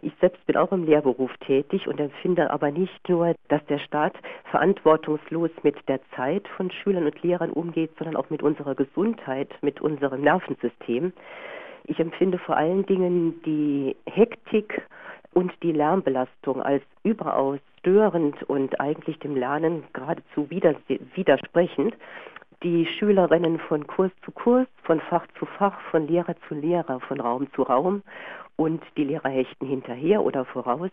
[0.00, 4.14] Ich selbst bin auch im Lehrberuf tätig und empfinde aber nicht nur, dass der Staat
[4.50, 9.82] verantwortungslos mit der Zeit von Schülern und Lehrern umgeht, sondern auch mit unserer Gesundheit, mit
[9.82, 11.12] unserem Nervensystem.
[11.84, 14.80] Ich empfinde vor allen Dingen die Hektik
[15.34, 21.94] und die Lärmbelastung als überaus störend und eigentlich dem Lernen geradezu widersprechend.
[22.62, 27.00] Die Schüler rennen von Kurs zu Kurs, von Fach zu Fach, von Lehrer zu Lehrer,
[27.00, 28.02] von Raum zu Raum
[28.56, 30.90] und die Lehrer hechten hinterher oder voraus.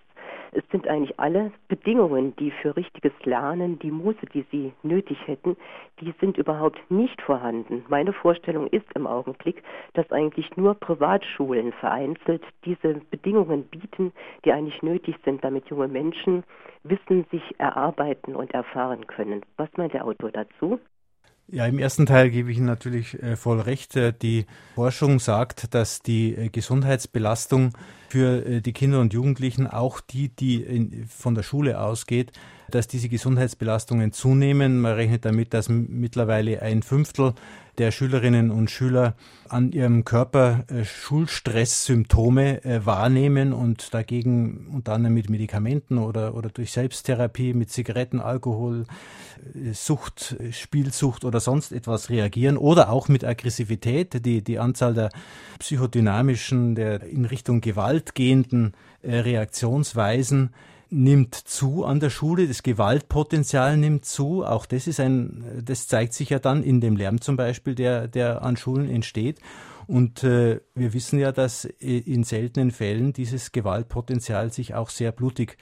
[0.53, 5.57] Es sind eigentlich alle Bedingungen, die für richtiges Lernen, die Muße, die sie nötig hätten,
[5.99, 7.83] die sind überhaupt nicht vorhanden.
[7.89, 9.61] Meine Vorstellung ist im Augenblick,
[9.93, 14.13] dass eigentlich nur Privatschulen vereinzelt diese Bedingungen bieten,
[14.45, 16.45] die eigentlich nötig sind, damit junge Menschen
[16.83, 19.41] Wissen sich erarbeiten und erfahren können.
[19.57, 20.79] Was meint der Autor dazu?
[21.49, 23.95] Ja, im ersten Teil gebe ich Ihnen natürlich äh, voll recht.
[23.95, 27.71] Äh, die Forschung sagt, dass die äh, Gesundheitsbelastung
[28.07, 32.31] für die Kinder und Jugendlichen, auch die, die in, von der Schule ausgeht,
[32.69, 34.79] dass diese Gesundheitsbelastungen zunehmen.
[34.79, 37.33] Man rechnet damit, dass mittlerweile ein Fünftel
[37.77, 39.15] der Schülerinnen und Schüler
[39.49, 46.49] an ihrem Körper äh, Schulstresssymptome äh, wahrnehmen und dagegen unter anderem mit Medikamenten oder, oder
[46.49, 48.85] durch Selbsttherapie mit Zigaretten, Alkohol,
[49.53, 54.25] äh, Sucht, Spielsucht oder sonst etwas reagieren oder auch mit Aggressivität.
[54.25, 55.09] Die, die Anzahl der
[55.59, 60.53] psychodynamischen, der in Richtung Gewalt gehenden äh, Reaktionsweisen
[60.89, 64.45] nimmt zu an der Schule, das Gewaltpotenzial nimmt zu.
[64.45, 68.07] Auch das ist ein, das zeigt sich ja dann in dem Lärm zum Beispiel, der,
[68.07, 69.39] der an Schulen entsteht.
[69.85, 75.57] Und äh, wir wissen ja, dass in seltenen Fällen dieses Gewaltpotenzial sich auch sehr blutig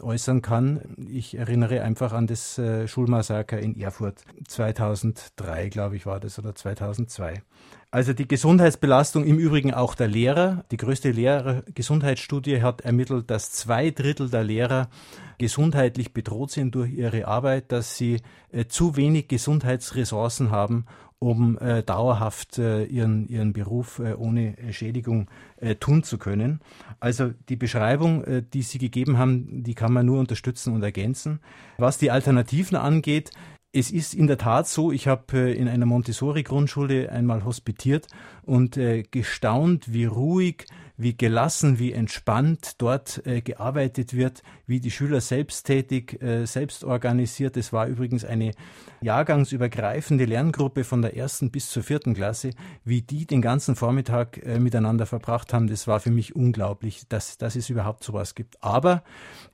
[0.00, 0.80] äußern kann.
[1.08, 6.54] Ich erinnere einfach an das äh, Schulmassaker in Erfurt 2003, glaube ich, war das oder
[6.54, 7.42] 2002.
[7.90, 10.64] Also die Gesundheitsbelastung im Übrigen auch der Lehrer.
[10.70, 14.90] Die größte Lehrergesundheitsstudie hat ermittelt, dass zwei Drittel der Lehrer
[15.38, 18.20] gesundheitlich bedroht sind durch ihre Arbeit, dass sie
[18.52, 20.84] äh, zu wenig Gesundheitsressourcen haben,
[21.18, 26.60] um äh, dauerhaft äh, ihren, ihren Beruf äh, ohne Schädigung äh, tun zu können.
[27.00, 31.40] Also die Beschreibung, äh, die Sie gegeben haben, die kann man nur unterstützen und ergänzen.
[31.78, 33.30] Was die Alternativen angeht,
[33.72, 38.06] es ist in der Tat so, ich habe äh, in einer Montessori-Grundschule einmal hospitiert
[38.42, 40.66] und äh, gestaunt, wie ruhig,
[40.98, 47.56] wie gelassen, wie entspannt dort äh, gearbeitet wird, wie die Schüler selbsttätig, selbst organisiert.
[47.56, 48.52] Es war übrigens eine
[49.00, 52.50] jahrgangsübergreifende Lerngruppe von der ersten bis zur vierten Klasse,
[52.84, 55.68] wie die den ganzen Vormittag miteinander verbracht haben.
[55.68, 58.62] Das war für mich unglaublich, dass, dass es überhaupt sowas gibt.
[58.62, 59.04] Aber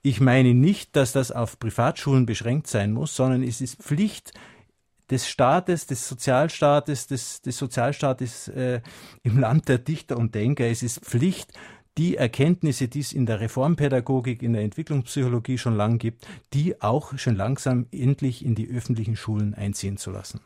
[0.02, 4.32] ich meine nicht, dass das auf Privatschulen beschränkt sein muss, sondern es ist Pflicht,
[5.14, 8.80] des Staates, des Sozialstaates, des, des Sozialstaates äh,
[9.22, 10.66] im Land der Dichter und Denker.
[10.66, 11.52] Es ist Pflicht,
[11.96, 17.16] die Erkenntnisse, die es in der Reformpädagogik, in der Entwicklungspsychologie schon lang gibt, die auch
[17.16, 20.40] schon langsam endlich in die öffentlichen Schulen einziehen zu lassen.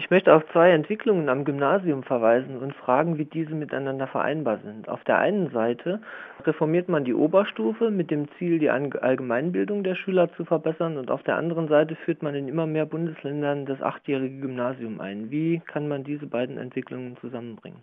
[0.00, 4.88] Ich möchte auf zwei Entwicklungen am Gymnasium verweisen und fragen, wie diese miteinander vereinbar sind.
[4.88, 6.00] Auf der einen Seite
[6.46, 11.22] reformiert man die Oberstufe mit dem Ziel, die Allgemeinbildung der Schüler zu verbessern und auf
[11.24, 15.30] der anderen Seite führt man in immer mehr Bundesländern das achtjährige Gymnasium ein.
[15.30, 17.80] Wie kann man diese beiden Entwicklungen zusammenbringen?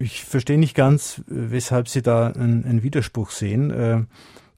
[0.00, 4.08] Ich verstehe nicht ganz, weshalb Sie da einen, einen Widerspruch sehen.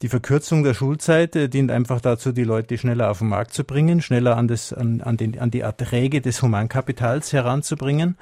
[0.02, 3.62] Die Verkürzung der Schulzeit äh, dient einfach dazu, die Leute schneller auf den Markt zu
[3.62, 8.16] bringen, schneller an, das, an, an, den, an die Erträge des Humankapitals heranzubringen.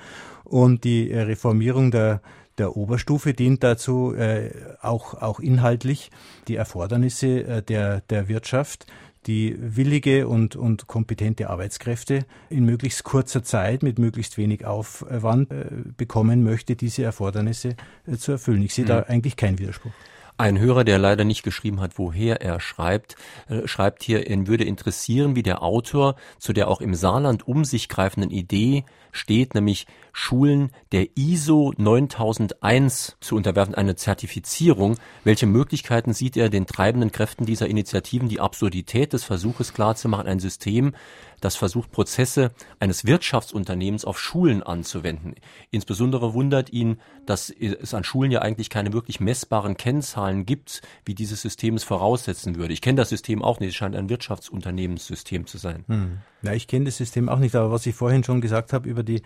[0.45, 2.21] Und die äh, Reformierung der,
[2.59, 4.51] der Oberstufe dient dazu, äh,
[4.83, 6.11] auch, auch inhaltlich
[6.49, 8.85] die Erfordernisse äh, der, der Wirtschaft,
[9.27, 15.64] die willige und, und kompetente Arbeitskräfte in möglichst kurzer Zeit mit möglichst wenig Aufwand äh,
[15.97, 18.62] bekommen möchte, diese Erfordernisse äh, zu erfüllen.
[18.62, 18.88] Ich sehe mhm.
[18.88, 19.93] da eigentlich keinen Widerspruch.
[20.40, 23.16] Ein Hörer, der leider nicht geschrieben hat, woher er schreibt,
[23.50, 27.66] äh, schreibt hier, ihn würde interessieren, wie der Autor zu der auch im Saarland um
[27.66, 34.96] sich greifenden Idee steht, nämlich Schulen der ISO 9001 zu unterwerfen, eine Zertifizierung.
[35.25, 40.40] Welche Möglichkeiten sieht er den treibenden Kräften dieser Initiativen, die Absurdität des Versuches klarzumachen, ein
[40.40, 40.92] System,
[41.40, 45.35] das versucht, Prozesse eines Wirtschaftsunternehmens auf Schulen anzuwenden.
[45.70, 51.14] Insbesondere wundert ihn, dass es an Schulen ja eigentlich keine wirklich messbaren Kennzahlen gibt, wie
[51.14, 52.75] dieses System es voraussetzen würde.
[52.75, 55.85] Ich kenne das System auch nicht, es scheint ein Wirtschaftsunternehmenssystem zu sein.
[55.88, 56.18] Hm.
[56.42, 59.03] Ja, ich kenne das System auch nicht, aber was ich vorhin schon gesagt habe über
[59.03, 59.23] die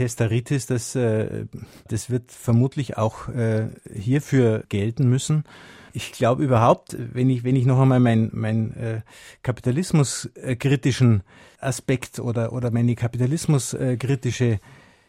[0.00, 1.46] Hestaritis, das, äh,
[1.88, 5.44] das wird vermutlich auch äh, hierfür gelten müssen.
[5.92, 9.00] Ich glaube überhaupt, wenn ich, wenn ich noch einmal meinen mein, äh,
[9.42, 11.22] kapitalismuskritischen
[11.60, 14.60] Aspekt oder, oder meine kapitalismuskritische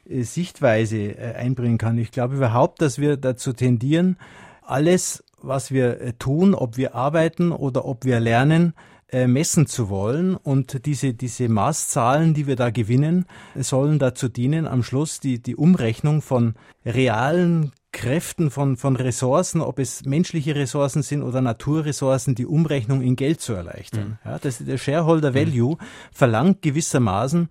[0.09, 4.17] Sichtweise einbringen kann, ich glaube überhaupt, dass wir dazu tendieren,
[4.63, 8.73] alles was wir tun, ob wir arbeiten oder ob wir lernen,
[9.11, 10.35] äh, messen zu wollen.
[10.35, 15.55] Und diese, diese Maßzahlen, die wir da gewinnen, sollen dazu dienen, am Schluss die, die
[15.55, 22.45] Umrechnung von realen Kräften von, von Ressourcen, ob es menschliche Ressourcen sind oder Naturressourcen, die
[22.45, 24.19] Umrechnung in Geld zu erleichtern.
[24.23, 24.29] Mhm.
[24.29, 25.85] Ja, das, der Shareholder Value mhm.
[26.11, 27.49] verlangt gewissermaßen,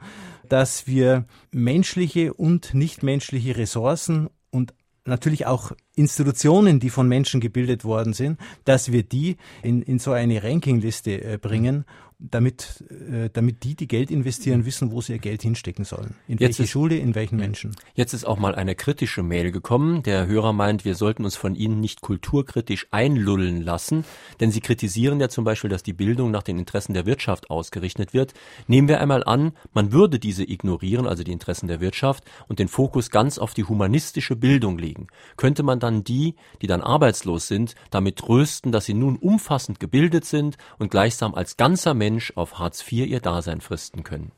[0.49, 4.73] dass wir menschliche und nichtmenschliche Ressourcen und
[5.04, 10.12] natürlich auch Institutionen, die von Menschen gebildet worden sind, dass wir die in, in so
[10.12, 11.84] eine Rankingliste äh, bringen
[12.20, 16.14] damit, äh, damit die, die Geld investieren, wissen, wo sie ihr Geld hinstecken sollen.
[16.28, 17.74] In jetzt welche ist, Schule, in welchen Menschen.
[17.94, 20.02] Jetzt ist auch mal eine kritische Mail gekommen.
[20.02, 24.04] Der Hörer meint, wir sollten uns von Ihnen nicht kulturkritisch einlullen lassen,
[24.40, 28.12] denn Sie kritisieren ja zum Beispiel, dass die Bildung nach den Interessen der Wirtschaft ausgerichtet
[28.12, 28.35] wird.
[28.66, 32.68] Nehmen wir einmal an, man würde diese ignorieren, also die Interessen der Wirtschaft, und den
[32.68, 35.06] Fokus ganz auf die humanistische Bildung legen.
[35.37, 40.24] Könnte man dann die, die dann arbeitslos sind, damit trösten, dass sie nun umfassend gebildet
[40.24, 44.33] sind und gleichsam als ganzer Mensch Mensch auf Hartz IV ihr Dasein fristen können.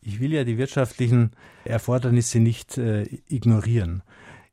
[0.00, 1.32] Ich will ja die wirtschaftlichen
[1.64, 4.02] Erfordernisse nicht äh, ignorieren.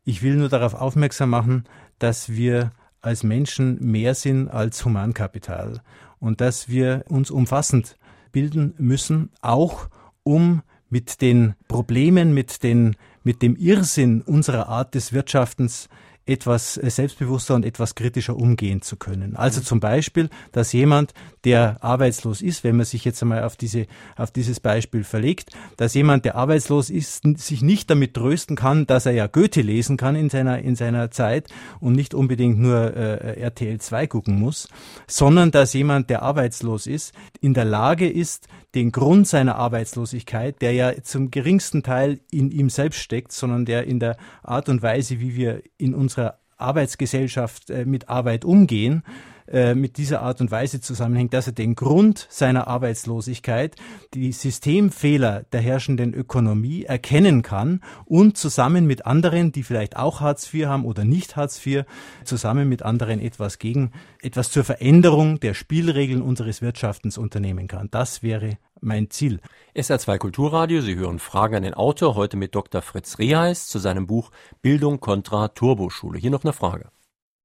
[0.04, 1.63] Ich will nur darauf aufmerksam machen,
[2.00, 5.82] dass wir als Menschen mehr sind als Humankapital
[6.19, 7.98] und dass wir uns umfassend
[8.32, 9.88] bilden müssen, auch
[10.24, 15.88] um mit den Problemen, mit, den, mit dem Irrsinn unserer Art des Wirtschaftens
[16.29, 19.35] etwas äh, selbstbewusster und etwas kritischer umgehen zu können.
[19.35, 21.13] Also zum Beispiel, dass jemand,
[21.43, 25.93] der arbeitslos ist, wenn man sich jetzt einmal auf diese, auf dieses Beispiel verlegt, dass
[25.93, 30.15] jemand, der arbeitslos ist, sich nicht damit trösten kann, dass er ja Goethe lesen kann
[30.15, 31.47] in seiner, in seiner Zeit
[31.79, 34.67] und nicht unbedingt nur äh, RTL 2 gucken muss,
[35.07, 40.73] sondern dass jemand, der arbeitslos ist, in der Lage ist, den Grund seiner Arbeitslosigkeit, der
[40.73, 45.19] ja zum geringsten Teil in ihm selbst steckt, sondern der in der Art und Weise,
[45.19, 46.18] wie wir in unserer
[46.58, 49.03] Arbeitsgesellschaft äh, mit Arbeit umgehen,
[49.51, 53.75] äh, mit dieser Art und Weise zusammenhängt, dass er den Grund seiner Arbeitslosigkeit,
[54.13, 60.53] die Systemfehler der herrschenden Ökonomie erkennen kann und zusammen mit anderen, die vielleicht auch Hartz
[60.53, 61.85] IV haben oder nicht Hartz IV,
[62.23, 67.88] zusammen mit anderen etwas gegen, etwas zur Veränderung der Spielregeln unseres Wirtschaftens unternehmen kann.
[67.89, 69.39] Das wäre mein Ziel.
[69.75, 72.81] SR2 Kulturradio, Sie hören Fragen an den Autor, heute mit Dr.
[72.81, 74.31] Fritz Reheis zu seinem Buch
[74.62, 76.19] Bildung kontra Turboschule.
[76.19, 76.91] Hier noch eine Frage.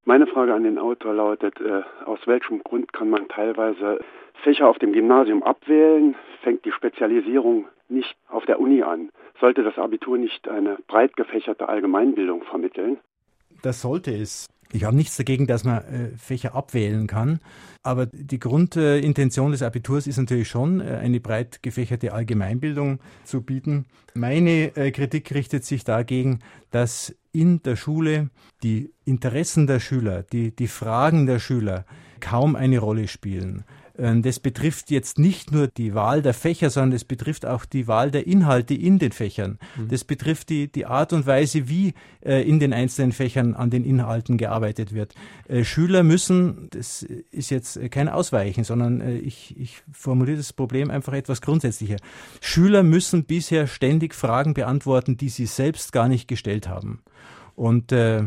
[0.07, 4.01] Meine Frage an den Autor lautet, äh, aus welchem Grund kann man teilweise
[4.43, 9.11] Fächer auf dem Gymnasium abwählen, fängt die Spezialisierung nicht auf der Uni an?
[9.41, 12.99] Sollte das Abitur nicht eine breit gefächerte Allgemeinbildung vermitteln?
[13.63, 14.47] Das sollte es.
[14.73, 17.39] Ich habe nichts dagegen, dass man äh, Fächer abwählen kann,
[17.83, 23.87] aber die Grundintention des Abiturs ist natürlich schon, äh, eine breit gefächerte Allgemeinbildung zu bieten.
[24.15, 26.41] Meine äh, Kritik richtet sich dagegen,
[26.73, 28.31] dass in der Schule
[28.63, 31.85] die Interessen der Schüler, die, die Fragen der Schüler
[32.21, 33.65] kaum eine Rolle spielen.
[33.97, 37.87] Ähm, das betrifft jetzt nicht nur die Wahl der Fächer, sondern es betrifft auch die
[37.87, 39.59] Wahl der Inhalte in den Fächern.
[39.77, 39.89] Mhm.
[39.89, 43.85] Das betrifft die, die Art und Weise, wie äh, in den einzelnen Fächern an den
[43.85, 45.15] Inhalten gearbeitet wird.
[45.49, 50.91] Äh, Schüler müssen, das ist jetzt kein Ausweichen, sondern äh, ich, ich formuliere das Problem
[50.91, 51.97] einfach etwas grundsätzlicher.
[52.41, 57.01] Schüler müssen bisher ständig Fragen beantworten, die sie selbst gar nicht gestellt haben.
[57.55, 58.25] Und äh,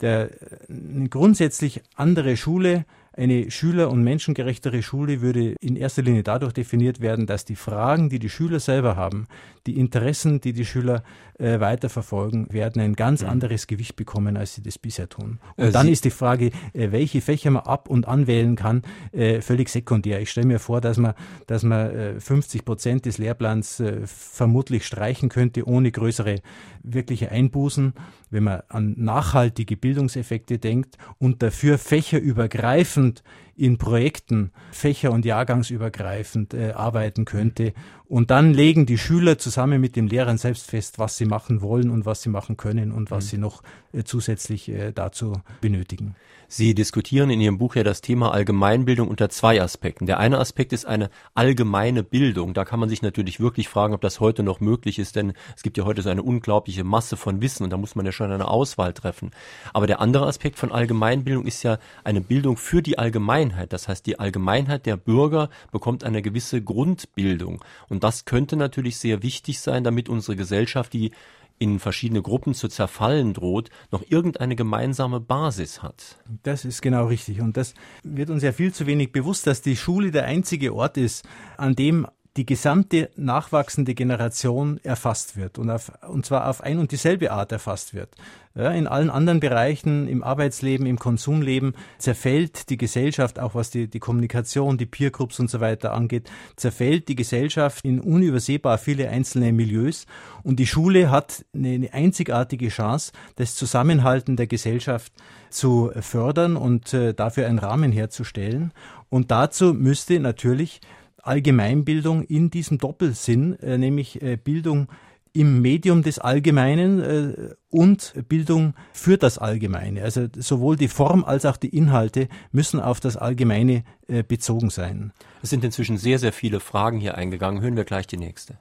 [0.00, 0.30] der,
[0.68, 2.86] eine grundsätzlich andere Schule
[3.20, 8.08] eine schüler- und menschengerechtere Schule würde in erster Linie dadurch definiert werden, dass die Fragen,
[8.08, 9.28] die die Schüler selber haben,
[9.66, 11.02] die Interessen, die die Schüler
[11.40, 13.30] äh, weiterverfolgen, werden ein ganz mhm.
[13.30, 15.38] anderes Gewicht bekommen, als sie das bisher tun.
[15.56, 19.40] Und äh, dann ist die Frage, äh, welche Fächer man ab- und anwählen kann, äh,
[19.40, 20.20] völlig sekundär.
[20.20, 21.14] Ich stelle mir vor, dass man,
[21.46, 26.36] dass man 50 äh, Prozent des Lehrplans äh, vermutlich streichen könnte, ohne größere
[26.82, 27.94] wirkliche Einbußen,
[28.30, 33.22] wenn man an nachhaltige Bildungseffekte denkt und dafür fächerübergreifend
[33.60, 37.74] in Projekten fächer- und jahrgangsübergreifend äh, arbeiten könnte.
[38.08, 41.90] Und dann legen die Schüler zusammen mit den Lehrern selbst fest, was sie machen wollen
[41.90, 43.28] und was sie machen können und was mhm.
[43.28, 46.16] sie noch äh, zusätzlich äh, dazu benötigen.
[46.52, 50.06] Sie diskutieren in Ihrem Buch ja das Thema Allgemeinbildung unter zwei Aspekten.
[50.06, 52.54] Der eine Aspekt ist eine allgemeine Bildung.
[52.54, 55.62] Da kann man sich natürlich wirklich fragen, ob das heute noch möglich ist, denn es
[55.62, 58.32] gibt ja heute so eine unglaubliche Masse von Wissen und da muss man ja schon
[58.32, 59.30] eine Auswahl treffen.
[59.72, 63.72] Aber der andere Aspekt von Allgemeinbildung ist ja eine Bildung für die Allgemeinheit.
[63.72, 67.64] Das heißt, die Allgemeinheit der Bürger bekommt eine gewisse Grundbildung.
[67.88, 71.12] Und das könnte natürlich sehr wichtig sein, damit unsere Gesellschaft, die
[71.60, 76.18] in verschiedene Gruppen zu zerfallen droht, noch irgendeine gemeinsame Basis hat.
[76.42, 77.42] Das ist genau richtig.
[77.42, 80.96] Und das wird uns ja viel zu wenig bewusst, dass die Schule der einzige Ort
[80.96, 86.78] ist, an dem die gesamte nachwachsende Generation erfasst wird und, auf, und zwar auf ein
[86.78, 88.10] und dieselbe Art erfasst wird.
[88.54, 93.88] Ja, in allen anderen Bereichen, im Arbeitsleben, im Konsumleben, zerfällt die Gesellschaft, auch was die,
[93.88, 99.52] die Kommunikation, die Peergroups und so weiter angeht, zerfällt die Gesellschaft in unübersehbar viele einzelne
[99.52, 100.06] Milieus
[100.42, 105.12] und die Schule hat eine, eine einzigartige Chance, das Zusammenhalten der Gesellschaft
[105.50, 108.72] zu fördern und äh, dafür einen Rahmen herzustellen.
[109.08, 110.80] Und dazu müsste natürlich
[111.20, 114.88] Allgemeinbildung in diesem Doppelsinn, äh, nämlich äh, Bildung
[115.32, 120.02] im Medium des Allgemeinen äh, und Bildung für das Allgemeine.
[120.02, 125.12] Also sowohl die Form als auch die Inhalte müssen auf das Allgemeine äh, bezogen sein.
[125.42, 127.62] Es sind inzwischen sehr, sehr viele Fragen hier eingegangen.
[127.62, 128.58] Hören wir gleich die nächste.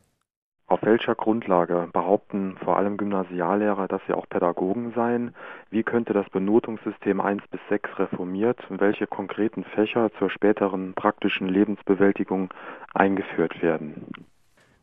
[0.70, 5.34] Auf welcher Grundlage behaupten vor allem Gymnasiallehrer, dass sie auch Pädagogen seien?
[5.72, 11.50] Wie könnte das Benotungssystem 1 bis 6 reformiert und welche konkreten Fächer zur späteren praktischen
[11.50, 12.54] Lebensbewältigung
[12.94, 14.12] eingeführt werden?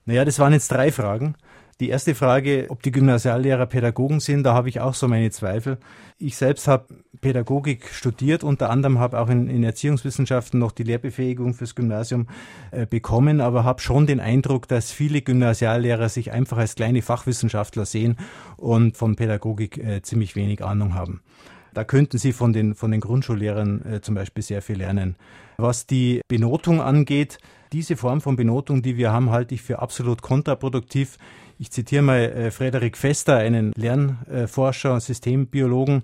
[0.07, 1.37] Naja, das waren jetzt drei Fragen.
[1.79, 5.77] Die erste Frage, ob die Gymnasiallehrer Pädagogen sind, da habe ich auch so meine Zweifel.
[6.17, 6.87] Ich selbst habe
[7.21, 12.29] Pädagogik studiert, unter anderem habe auch in, in, Erziehungswissenschaften noch die Lehrbefähigung fürs Gymnasium
[12.71, 17.85] äh, bekommen, aber habe schon den Eindruck, dass viele Gymnasiallehrer sich einfach als kleine Fachwissenschaftler
[17.85, 18.17] sehen
[18.57, 21.21] und von Pädagogik äh, ziemlich wenig Ahnung haben.
[21.75, 25.15] Da könnten Sie von den, von den Grundschullehrern äh, zum Beispiel sehr viel lernen.
[25.59, 27.37] Was die Benotung angeht,
[27.73, 31.19] diese Form von Benotung, die wir haben, halte ich für absolut kontraproduktiv.
[31.59, 36.03] Ich zitiere mal äh, Frederik Fester, einen Lernforscher und Systembiologen,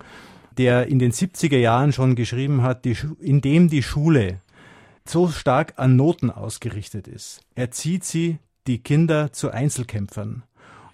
[0.58, 4.40] der in den 70er Jahren schon geschrieben hat, die, indem die Schule
[5.04, 10.44] so stark an Noten ausgerichtet ist, erzieht sie die Kinder zu Einzelkämpfern.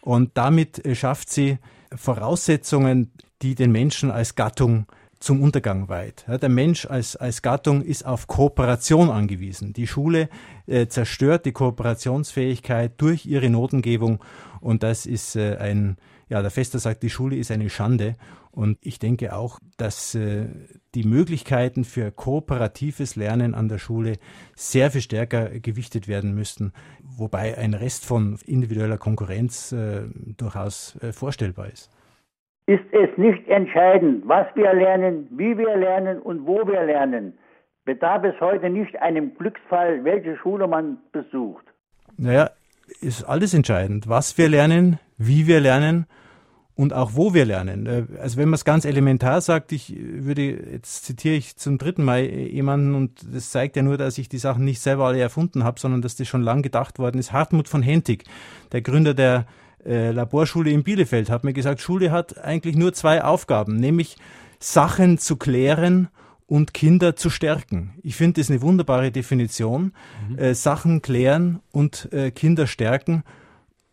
[0.00, 1.58] Und damit äh, schafft sie
[1.94, 4.86] Voraussetzungen, die den Menschen als Gattung
[5.20, 6.24] zum Untergang weit.
[6.28, 9.72] Ja, der Mensch als, als Gattung ist auf Kooperation angewiesen.
[9.72, 10.28] Die Schule
[10.66, 14.22] äh, zerstört die Kooperationsfähigkeit durch ihre Notengebung
[14.60, 15.96] und das ist äh, ein,
[16.28, 18.16] ja, der Fester sagt, die Schule ist eine Schande
[18.52, 20.46] und ich denke auch, dass äh,
[20.94, 24.18] die Möglichkeiten für kooperatives Lernen an der Schule
[24.54, 30.02] sehr viel stärker gewichtet werden müssten, wobei ein Rest von individueller Konkurrenz äh,
[30.36, 31.90] durchaus äh, vorstellbar ist
[32.68, 37.32] ist es nicht entscheidend, was wir lernen, wie wir lernen und wo wir lernen.
[37.86, 41.64] Bedarf es heute nicht einem Glücksfall, welche Schule man besucht?
[42.18, 42.50] Naja,
[43.00, 46.04] ist alles entscheidend, was wir lernen, wie wir lernen
[46.74, 47.86] und auch wo wir lernen.
[47.86, 52.04] Äh, also wenn man es ganz elementar sagt, ich würde, jetzt zitiere ich zum dritten
[52.04, 55.64] Mal jemanden und das zeigt ja nur, dass ich die Sachen nicht selber alle erfunden
[55.64, 57.32] habe, sondern dass das schon lang gedacht worden ist.
[57.32, 58.24] Hartmut von Hentig,
[58.72, 59.46] der Gründer der
[59.84, 64.16] äh, Laborschule in Bielefeld hat mir gesagt, Schule hat eigentlich nur zwei Aufgaben, nämlich
[64.58, 66.08] Sachen zu klären
[66.46, 67.94] und Kinder zu stärken.
[68.02, 69.92] Ich finde das eine wunderbare Definition.
[70.28, 70.38] Mhm.
[70.38, 73.22] Äh, Sachen klären und äh, Kinder stärken.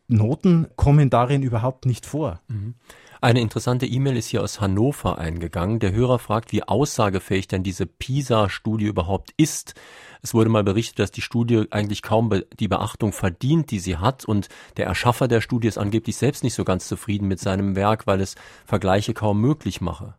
[0.07, 2.41] Noten kommen darin überhaupt nicht vor.
[2.47, 2.75] Mhm.
[3.21, 5.79] Eine interessante E-Mail ist hier aus Hannover eingegangen.
[5.79, 9.73] Der Hörer fragt, wie aussagefähig denn diese PISA-Studie überhaupt ist.
[10.21, 14.25] Es wurde mal berichtet, dass die Studie eigentlich kaum die Beachtung verdient, die sie hat.
[14.25, 18.07] Und der Erschaffer der Studie ist angeblich selbst nicht so ganz zufrieden mit seinem Werk,
[18.07, 20.15] weil es Vergleiche kaum möglich mache.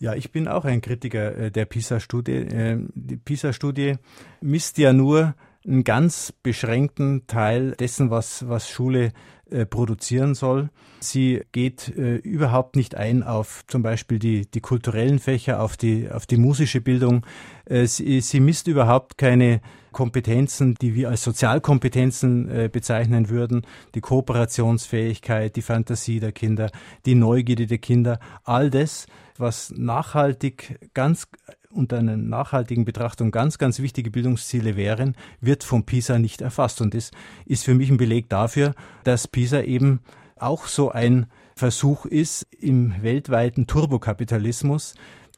[0.00, 2.32] Ja, ich bin auch ein Kritiker äh, der PISA-Studie.
[2.32, 3.96] Äh, die PISA-Studie
[4.40, 5.34] misst ja nur
[5.66, 9.12] einen ganz beschränkten Teil dessen, was, was Schule
[9.50, 10.70] äh, produzieren soll.
[11.00, 16.10] Sie geht äh, überhaupt nicht ein auf zum Beispiel die, die kulturellen Fächer, auf die,
[16.10, 17.26] auf die musische Bildung.
[17.64, 19.60] Äh, sie, sie misst überhaupt keine
[19.92, 23.62] Kompetenzen, die wir als Sozialkompetenzen äh, bezeichnen würden,
[23.94, 26.70] die Kooperationsfähigkeit, die Fantasie der Kinder,
[27.04, 31.26] die Neugierde der Kinder, all das, was nachhaltig ganz
[31.72, 36.80] unter einer nachhaltigen Betrachtung ganz, ganz wichtige Bildungsziele wären, wird von PISA nicht erfasst.
[36.80, 37.10] Und das
[37.46, 40.00] ist für mich ein Beleg dafür, dass PISA eben
[40.36, 44.94] auch so ein Versuch ist, im weltweiten Turbokapitalismus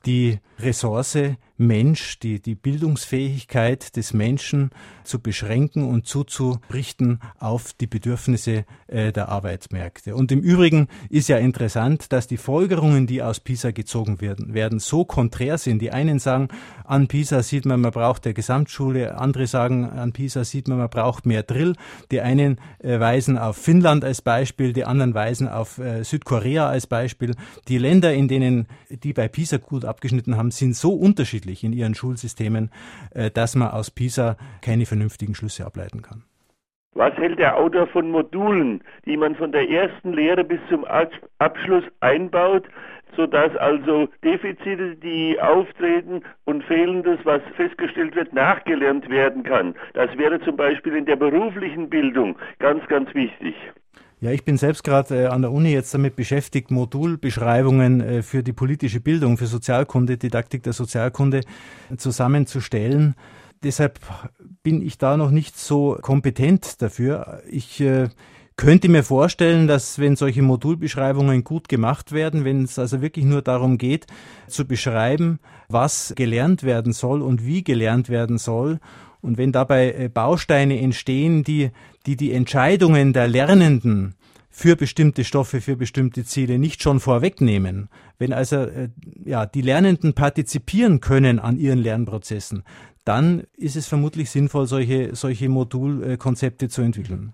[0.06, 1.18] die Ressource
[1.66, 4.70] Mensch, die, die Bildungsfähigkeit des Menschen
[5.04, 10.14] zu beschränken und zuzurichten auf die Bedürfnisse äh, der Arbeitsmärkte.
[10.14, 14.78] Und im Übrigen ist ja interessant, dass die Folgerungen, die aus PISA gezogen werden, werden
[14.78, 15.80] so konträr sind.
[15.80, 16.48] Die einen sagen,
[16.84, 20.90] an PISA sieht man, man braucht der Gesamtschule, andere sagen, an PISA sieht man, man
[20.90, 21.74] braucht mehr Drill.
[22.10, 26.86] Die einen äh, weisen auf Finnland als Beispiel, die anderen weisen auf äh, Südkorea als
[26.86, 27.34] Beispiel.
[27.68, 31.72] Die Länder, in denen die bei PISA gut abgeschnitten haben, sind so unterschiedlich unterschiedlich in
[31.72, 32.70] ihren Schulsystemen,
[33.14, 36.24] äh, dass man aus PISA keine vernünftigen Schlüsse ableiten kann.
[36.94, 40.84] Was hält der Autor von Modulen, die man von der ersten Lehre bis zum
[41.38, 42.64] Abschluss einbaut,
[43.16, 49.74] sodass also Defizite, die auftreten und Fehlendes, was festgestellt wird, nachgelernt werden kann?
[49.94, 53.54] Das wäre zum Beispiel in der beruflichen Bildung ganz, ganz wichtig.
[54.22, 58.44] Ja, ich bin selbst gerade äh, an der Uni jetzt damit beschäftigt, Modulbeschreibungen äh, für
[58.44, 61.40] die politische Bildung, für Sozialkunde, Didaktik der Sozialkunde
[61.96, 63.16] zusammenzustellen.
[63.64, 63.98] Deshalb
[64.62, 67.42] bin ich da noch nicht so kompetent dafür.
[67.50, 68.10] Ich äh,
[68.54, 73.42] könnte mir vorstellen, dass wenn solche Modulbeschreibungen gut gemacht werden, wenn es also wirklich nur
[73.42, 74.06] darum geht,
[74.46, 78.78] zu beschreiben, was gelernt werden soll und wie gelernt werden soll
[79.22, 81.70] und wenn dabei äh, Bausteine entstehen, die,
[82.06, 84.14] die die Entscheidungen der Lernenden
[84.50, 87.88] für bestimmte Stoffe, für bestimmte Ziele nicht schon vorwegnehmen,
[88.18, 88.90] wenn also äh,
[89.24, 92.62] ja, die Lernenden partizipieren können an ihren Lernprozessen,
[93.04, 97.32] dann ist es vermutlich sinnvoll, solche, solche Modulkonzepte zu entwickeln.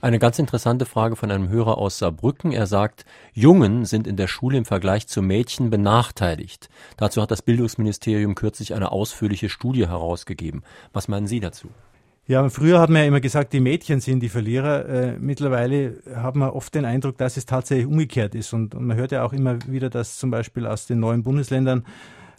[0.00, 2.52] Eine ganz interessante Frage von einem Hörer aus Saarbrücken.
[2.52, 3.04] Er sagt,
[3.34, 6.70] Jungen sind in der Schule im Vergleich zu Mädchen benachteiligt.
[6.96, 10.62] Dazu hat das Bildungsministerium kürzlich eine ausführliche Studie herausgegeben.
[10.94, 11.68] Was meinen Sie dazu?
[12.26, 14.88] Ja, früher hat man ja immer gesagt, die Mädchen sind die Verlierer.
[14.88, 18.52] Äh, mittlerweile hat man oft den Eindruck, dass es tatsächlich umgekehrt ist.
[18.52, 21.84] Und, und man hört ja auch immer wieder, dass zum Beispiel aus den neuen Bundesländern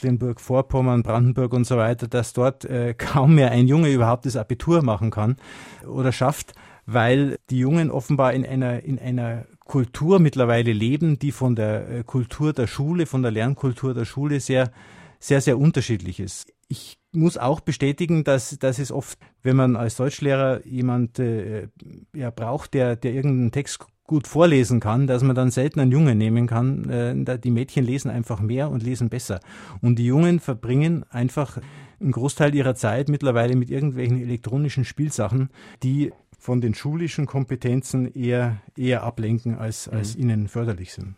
[0.02, 4.82] Mecklenburg-Vorpommern, Brandenburg und so weiter, dass dort äh, kaum mehr ein Junge überhaupt das Abitur
[4.82, 5.38] machen kann
[5.86, 6.54] oder schafft
[6.86, 12.04] weil die Jungen offenbar in einer, in einer Kultur mittlerweile leben, die von der äh,
[12.04, 14.72] Kultur der Schule, von der Lernkultur der Schule sehr,
[15.20, 16.52] sehr, sehr unterschiedlich ist.
[16.68, 21.68] Ich muss auch bestätigen, dass, dass es oft, wenn man als Deutschlehrer jemand äh,
[22.14, 26.18] ja, braucht, der, der irgendeinen Text gut vorlesen kann, dass man dann selten einen Jungen
[26.18, 26.89] nehmen kann.
[26.89, 29.39] Äh, die Mädchen lesen einfach mehr und lesen besser.
[29.82, 31.59] Und die Jungen verbringen einfach
[32.01, 35.49] einen Großteil ihrer Zeit mittlerweile mit irgendwelchen elektronischen Spielsachen,
[35.84, 39.97] die von den schulischen Kompetenzen eher, eher ablenken, als, mhm.
[39.97, 41.16] als ihnen förderlich sind.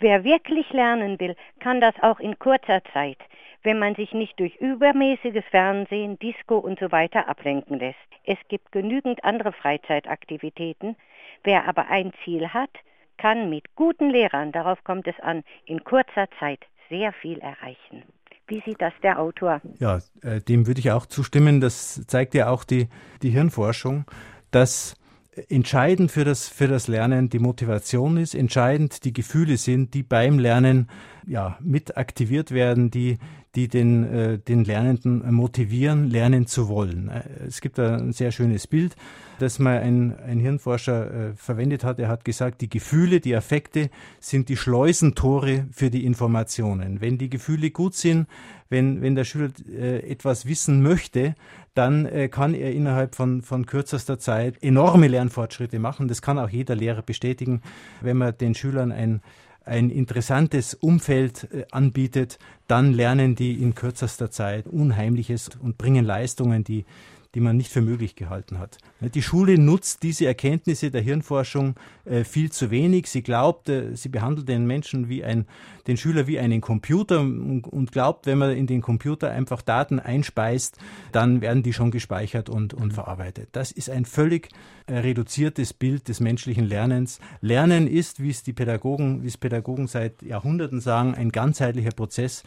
[0.00, 3.18] Wer wirklich lernen will, kann das auch in kurzer Zeit,
[3.64, 7.98] wenn man sich nicht durch übermäßiges Fernsehen, Disco und so weiter ablenken lässt.
[8.24, 10.96] Es gibt genügend andere Freizeitaktivitäten.
[11.42, 12.70] Wer aber ein Ziel hat,
[13.18, 18.02] kann mit guten Lehrern, darauf kommt es an, in kurzer Zeit sehr viel erreichen.
[18.46, 19.60] Wie sieht das der Autor?
[19.78, 21.60] Ja, äh, dem würde ich auch zustimmen.
[21.60, 22.88] Das zeigt ja auch die,
[23.22, 24.04] die Hirnforschung
[24.54, 24.96] dass
[25.48, 30.38] entscheidend für das, für das Lernen die Motivation ist, entscheidend die Gefühle sind, die beim
[30.38, 30.88] Lernen
[31.26, 33.18] ja, mit aktiviert werden, die,
[33.54, 37.08] die den, äh, den Lernenden motivieren, lernen zu wollen.
[37.08, 38.96] Äh, es gibt da ein sehr schönes Bild,
[39.38, 41.98] das mal ein, ein Hirnforscher äh, verwendet hat.
[41.98, 43.90] Er hat gesagt, die Gefühle, die Affekte
[44.20, 47.00] sind die Schleusentore für die Informationen.
[47.00, 48.26] Wenn die Gefühle gut sind,
[48.68, 51.34] wenn, wenn der Schüler äh, etwas wissen möchte,
[51.74, 56.08] dann äh, kann er innerhalb von, von kürzester Zeit enorme Lernfortschritte machen.
[56.08, 57.62] Das kann auch jeder Lehrer bestätigen,
[58.00, 59.20] wenn man den Schülern ein
[59.64, 66.64] ein interessantes Umfeld äh, anbietet, dann lernen die in kürzester Zeit Unheimliches und bringen Leistungen,
[66.64, 66.84] die
[67.34, 68.78] die man nicht für möglich gehalten hat.
[69.00, 71.74] Die Schule nutzt diese Erkenntnisse der Hirnforschung
[72.04, 73.08] äh, viel zu wenig.
[73.08, 75.46] Sie glaubt, äh, sie behandelt den Menschen wie ein,
[75.86, 80.78] den Schüler wie einen Computer und, glaubt, wenn man in den Computer einfach Daten einspeist,
[81.12, 83.48] dann werden die schon gespeichert und, und verarbeitet.
[83.52, 84.48] Das ist ein völlig
[84.86, 87.18] äh, reduziertes Bild des menschlichen Lernens.
[87.40, 92.44] Lernen ist, wie es die Pädagogen, wie es Pädagogen seit Jahrhunderten sagen, ein ganzheitlicher Prozess,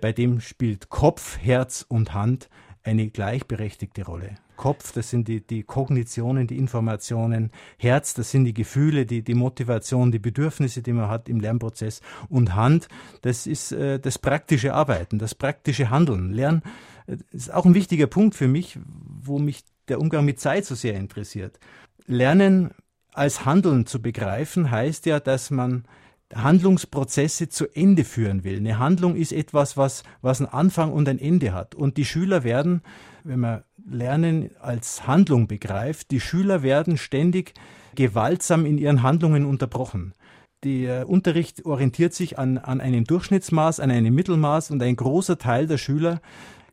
[0.00, 2.48] bei dem spielt Kopf, Herz und Hand
[2.88, 4.36] eine gleichberechtigte Rolle.
[4.56, 9.34] Kopf, das sind die, die Kognitionen, die Informationen, Herz, das sind die Gefühle, die, die
[9.34, 12.88] Motivation, die Bedürfnisse, die man hat im Lernprozess und Hand,
[13.22, 16.32] das ist äh, das praktische Arbeiten, das praktische Handeln.
[16.32, 16.62] Lernen
[17.06, 20.74] äh, ist auch ein wichtiger Punkt für mich, wo mich der Umgang mit Zeit so
[20.74, 21.60] sehr interessiert.
[22.06, 22.72] Lernen
[23.12, 25.84] als Handeln zu begreifen heißt ja, dass man
[26.34, 28.58] Handlungsprozesse zu Ende führen will.
[28.58, 31.74] Eine Handlung ist etwas, was, was einen Anfang und ein Ende hat.
[31.74, 32.82] Und die Schüler werden,
[33.24, 37.54] wenn man Lernen als Handlung begreift, die Schüler werden ständig
[37.94, 40.12] gewaltsam in ihren Handlungen unterbrochen.
[40.64, 45.66] Der Unterricht orientiert sich an, an einem Durchschnittsmaß, an einem Mittelmaß und ein großer Teil
[45.66, 46.20] der Schüler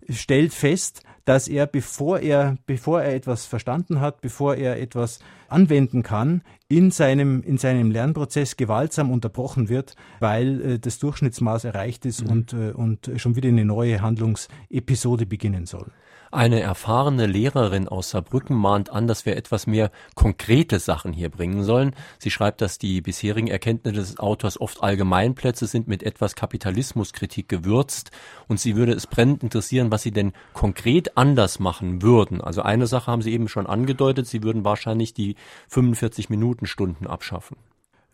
[0.10, 6.04] stellt fest, dass er, bevor er, bevor er etwas verstanden hat, bevor er etwas anwenden
[6.04, 12.24] kann, in seinem, in seinem Lernprozess gewaltsam unterbrochen wird, weil äh, das Durchschnittsmaß erreicht ist
[12.24, 12.32] mhm.
[12.32, 15.92] und, äh, und schon wieder eine neue Handlungsepisode beginnen soll.
[16.32, 21.64] Eine erfahrene Lehrerin aus Saarbrücken mahnt an, dass wir etwas mehr konkrete Sachen hier bringen
[21.64, 21.96] sollen.
[22.20, 28.12] Sie schreibt, dass die bisherigen Erkenntnisse des Autors oft Allgemeinplätze sind, mit etwas Kapitalismuskritik gewürzt.
[28.48, 32.42] Und sie würde es brennend interessieren, was Sie denn konkret anders machen würden.
[32.42, 35.36] Also eine Sache haben Sie eben schon angedeutet, Sie würden wahrscheinlich die
[35.70, 37.58] 45 Minuten Stunden abschaffen.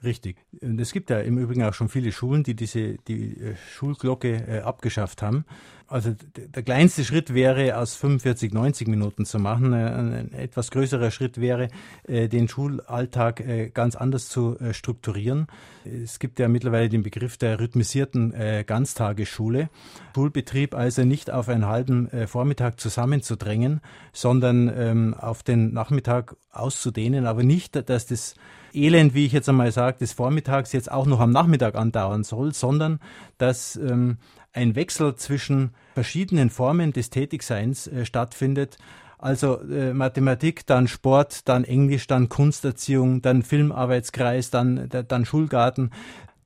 [0.04, 0.38] Richtig.
[0.62, 4.34] Und es gibt ja im Übrigen auch schon viele Schulen, die diese die äh, Schulglocke
[4.48, 5.46] äh, abgeschafft haben.
[5.92, 9.74] Also der kleinste Schritt wäre, aus 45 90 Minuten zu machen.
[9.74, 11.68] Äh, ein etwas größerer Schritt wäre,
[12.08, 15.46] äh, den Schulalltag äh, ganz anders zu äh, strukturieren.
[15.86, 18.34] Es gibt ja mittlerweile den Begriff der rhythmisierten
[18.68, 19.70] Ganztagesschule.
[20.14, 23.82] Schulbetrieb also nicht auf einen halben Vormittag zusammenzudrängen,
[24.14, 28.36] sondern ähm, auf den Nachmittag auszudehnen, aber nicht, dass das
[28.74, 32.54] Elend, wie ich jetzt einmal sage, des Vormittags jetzt auch noch am Nachmittag andauern soll,
[32.54, 33.00] sondern
[33.38, 34.18] dass ähm,
[34.54, 38.78] ein Wechsel zwischen verschiedenen Formen des Tätigseins äh, stattfindet.
[39.18, 45.92] Also äh, Mathematik, dann Sport, dann Englisch, dann Kunsterziehung, dann Filmarbeitskreis, dann, dann Schulgarten.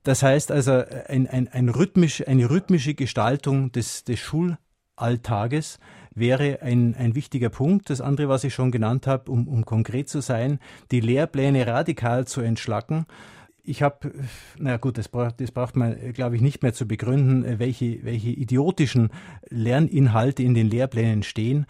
[0.02, 5.78] Das heißt also ein, ein, ein rhythmisch, eine rhythmische Gestaltung des, des Schulalltages,
[6.16, 7.90] wäre ein, ein wichtiger Punkt.
[7.90, 10.58] Das andere, was ich schon genannt habe, um, um konkret zu sein,
[10.90, 13.06] die Lehrpläne radikal zu entschlacken.
[13.62, 14.12] Ich habe,
[14.58, 18.30] na gut, das braucht, das braucht man, glaube ich, nicht mehr zu begründen, welche, welche
[18.30, 19.10] idiotischen
[19.48, 21.66] Lerninhalte in den Lehrplänen stehen,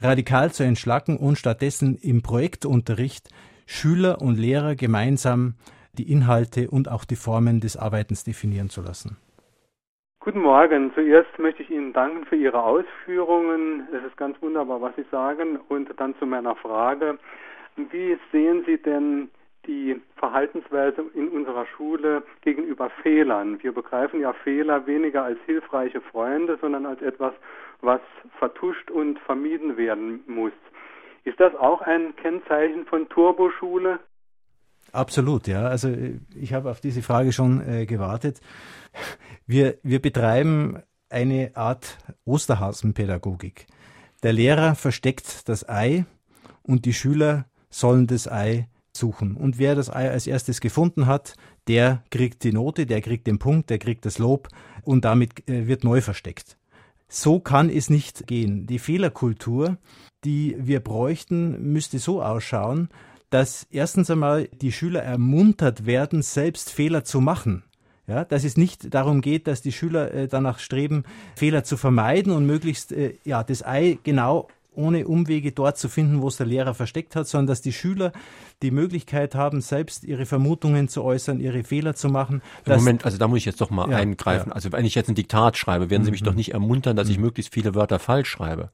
[0.00, 3.28] radikal zu entschlacken und stattdessen im Projektunterricht
[3.66, 5.54] Schüler und Lehrer gemeinsam
[5.92, 9.16] die Inhalte und auch die Formen des Arbeitens definieren zu lassen.
[10.22, 10.92] Guten Morgen.
[10.94, 13.88] Zuerst möchte ich Ihnen danken für Ihre Ausführungen.
[13.90, 15.58] Es ist ganz wunderbar, was Sie sagen.
[15.70, 17.18] Und dann zu meiner Frage.
[17.76, 19.30] Wie sehen Sie denn
[19.66, 23.62] die Verhaltensweise in unserer Schule gegenüber Fehlern?
[23.62, 27.32] Wir begreifen ja Fehler weniger als hilfreiche Freunde, sondern als etwas,
[27.80, 28.02] was
[28.38, 30.52] vertuscht und vermieden werden muss.
[31.24, 34.00] Ist das auch ein Kennzeichen von Turboschule?
[34.92, 35.66] Absolut, ja.
[35.66, 38.40] Also äh, ich habe auf diese Frage schon äh, gewartet.
[39.50, 40.78] Wir, wir betreiben
[41.08, 43.66] eine Art Osterhasenpädagogik.
[44.22, 46.04] Der Lehrer versteckt das Ei
[46.62, 49.34] und die Schüler sollen das Ei suchen.
[49.34, 51.34] Und wer das Ei als erstes gefunden hat,
[51.66, 54.50] der kriegt die Note, der kriegt den Punkt, der kriegt das Lob
[54.84, 56.56] und damit äh, wird neu versteckt.
[57.08, 58.68] So kann es nicht gehen.
[58.68, 59.78] Die Fehlerkultur,
[60.22, 62.88] die wir bräuchten, müsste so ausschauen,
[63.30, 67.64] dass erstens einmal die Schüler ermuntert werden, selbst Fehler zu machen.
[68.10, 71.04] Ja, dass es nicht darum geht, dass die Schüler äh, danach streben,
[71.36, 76.20] Fehler zu vermeiden und möglichst äh, ja, das Ei genau ohne Umwege dort zu finden,
[76.20, 78.12] wo es der Lehrer versteckt hat, sondern dass die Schüler
[78.62, 82.42] die Möglichkeit haben, selbst ihre Vermutungen zu äußern, ihre Fehler zu machen.
[82.66, 84.48] Moment, also da muss ich jetzt doch mal ja, eingreifen.
[84.48, 84.54] Ja.
[84.54, 86.26] Also wenn ich jetzt ein Diktat schreibe, werden Sie mich mhm.
[86.26, 87.24] doch nicht ermuntern, dass ich mhm.
[87.24, 88.70] möglichst viele Wörter falsch schreibe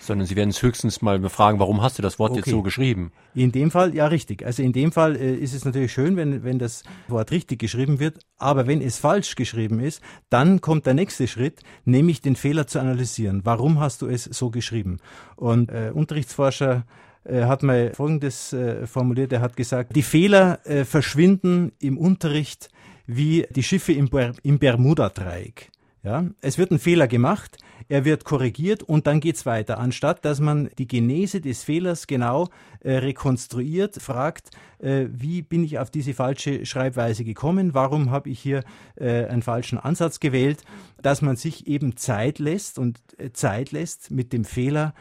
[0.00, 2.40] sondern sie werden es höchstens mal befragen, warum hast du das Wort okay.
[2.40, 3.12] jetzt so geschrieben?
[3.34, 4.44] In dem Fall, ja richtig.
[4.44, 8.00] Also in dem Fall äh, ist es natürlich schön, wenn, wenn das Wort richtig geschrieben
[8.00, 12.66] wird, aber wenn es falsch geschrieben ist, dann kommt der nächste Schritt, nämlich den Fehler
[12.66, 13.42] zu analysieren.
[13.44, 14.98] Warum hast du es so geschrieben?
[15.36, 16.84] Und äh, Unterrichtsforscher
[17.24, 22.70] äh, hat mal Folgendes äh, formuliert, er hat gesagt, die Fehler äh, verschwinden im Unterricht
[23.06, 25.70] wie die Schiffe im, Ber im Bermuda-Dreieck.
[26.02, 27.58] Ja, es wird ein Fehler gemacht,
[27.90, 29.78] er wird korrigiert und dann geht's weiter.
[29.78, 32.48] Anstatt dass man die Genese des Fehlers genau
[32.80, 38.40] äh, rekonstruiert, fragt, äh, wie bin ich auf diese falsche Schreibweise gekommen, warum habe ich
[38.40, 38.64] hier
[38.96, 40.64] äh, einen falschen Ansatz gewählt,
[41.02, 44.94] dass man sich eben Zeit lässt und äh, Zeit lässt mit dem Fehler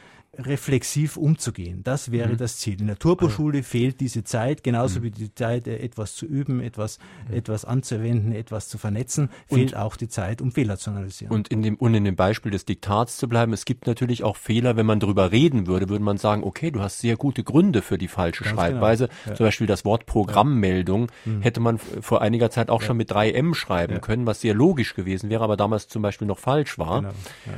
[0.46, 1.84] reflexiv umzugehen.
[1.84, 2.38] Das wäre mhm.
[2.38, 2.80] das Ziel.
[2.80, 3.70] In der Turboschule also.
[3.70, 5.04] fehlt diese Zeit, genauso mhm.
[5.04, 7.36] wie die Zeit, äh, etwas zu üben, etwas, mhm.
[7.36, 11.34] etwas anzuwenden, etwas zu vernetzen, fehlt und, auch die Zeit, um Fehler zu analysieren.
[11.34, 14.38] Und in dem, und in dem Beispiel des Diktats zu bleiben, es gibt natürlich auch
[14.38, 17.82] Fehler, wenn man darüber reden würde, würde man sagen, okay, du hast sehr gute Gründe
[17.82, 19.08] für die falsche Ganz Schreibweise.
[19.08, 19.20] Genau.
[19.28, 19.36] Ja.
[19.36, 21.32] Zum Beispiel das Wort Programmmeldung ja.
[21.32, 21.42] Mhm.
[21.42, 22.88] hätte man vor einiger Zeit auch ja.
[22.88, 26.40] schon mit 3M schreiben können, was sehr logisch gewesen wäre, aber damals zum Beispiel noch
[26.40, 27.02] falsch war.
[27.02, 27.14] Genau.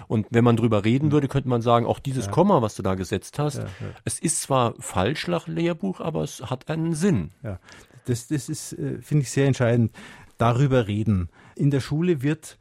[0.08, 1.12] Und wenn man darüber reden mhm.
[1.12, 3.58] würde, könnte man sagen, auch dieses Komma, was du da gesetzt hast.
[3.58, 3.70] Ja, ja.
[4.06, 7.32] Es ist zwar falsch nach Lehrbuch, aber es hat einen Sinn.
[7.44, 7.60] Ja,
[8.06, 9.96] das, das ist, äh, finde ich, sehr entscheidend.
[10.38, 11.30] Darüber reden.
[11.56, 12.58] In der Schule wird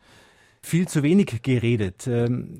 [0.62, 2.06] viel zu wenig geredet.
[2.06, 2.58] Ähm,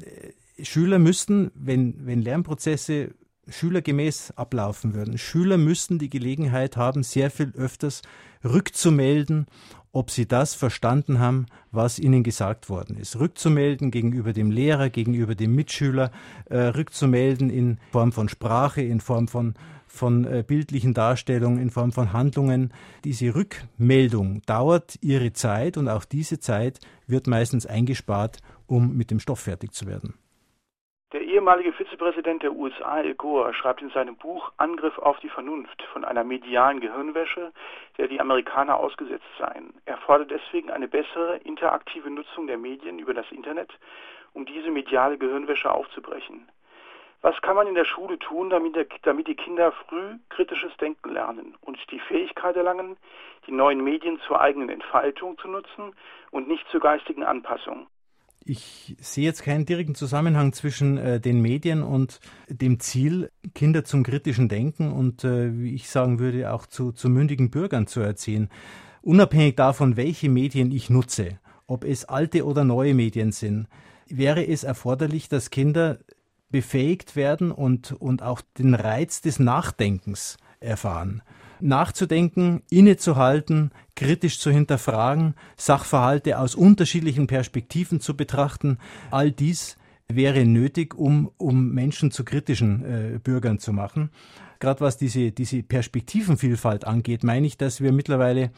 [0.63, 3.15] Schüler müssten, wenn, wenn Lernprozesse
[3.49, 8.03] schülergemäß ablaufen würden, Schüler müssten die Gelegenheit haben, sehr viel öfters
[8.45, 9.47] rückzumelden
[9.93, 13.19] ob sie das verstanden haben, was ihnen gesagt worden ist.
[13.19, 16.11] Rückzumelden gegenüber dem Lehrer, gegenüber dem Mitschüler,
[16.47, 19.55] äh, rückzumelden in Form von Sprache, in Form von
[19.93, 22.73] von äh, bildlichen Darstellungen, in Form von Handlungen.
[23.03, 26.79] Diese Rückmeldung dauert ihre Zeit und auch diese Zeit
[27.09, 28.39] wird meistens eingespart,
[28.69, 30.15] um mit dem Stoff fertig zu werden.
[31.13, 35.83] Der ehemalige Vizepräsident der USA, Al Gore, schreibt in seinem Buch Angriff auf die Vernunft
[35.93, 37.51] von einer medialen Gehirnwäsche,
[37.99, 39.75] der die Amerikaner ausgesetzt seien.
[39.87, 43.73] Er fordert deswegen eine bessere interaktive Nutzung der Medien über das Internet,
[44.35, 46.49] um diese mediale Gehirnwäsche aufzubrechen.
[47.23, 51.11] Was kann man in der Schule tun, damit, der, damit die Kinder früh kritisches Denken
[51.13, 52.97] lernen und die Fähigkeit erlangen,
[53.49, 55.93] die neuen Medien zur eigenen Entfaltung zu nutzen
[56.31, 57.89] und nicht zur geistigen Anpassung?
[58.45, 64.03] Ich sehe jetzt keinen direkten Zusammenhang zwischen äh, den Medien und dem Ziel, Kinder zum
[64.03, 68.49] kritischen Denken und, äh, wie ich sagen würde, auch zu, zu mündigen Bürgern zu erziehen.
[69.03, 73.69] Unabhängig davon, welche Medien ich nutze, ob es alte oder neue Medien sind,
[74.09, 75.99] wäre es erforderlich, dass Kinder
[76.51, 81.23] befähigt werden und, und auch den Reiz des Nachdenkens erfahren
[81.63, 88.79] nachzudenken, innezuhalten, kritisch zu hinterfragen, Sachverhalte aus unterschiedlichen Perspektiven zu betrachten.
[89.11, 89.77] All dies
[90.09, 94.11] wäre nötig, um, um Menschen zu kritischen äh, Bürgern zu machen.
[94.59, 98.51] Gerade was diese, diese Perspektivenvielfalt angeht, meine ich, dass wir mittlerweile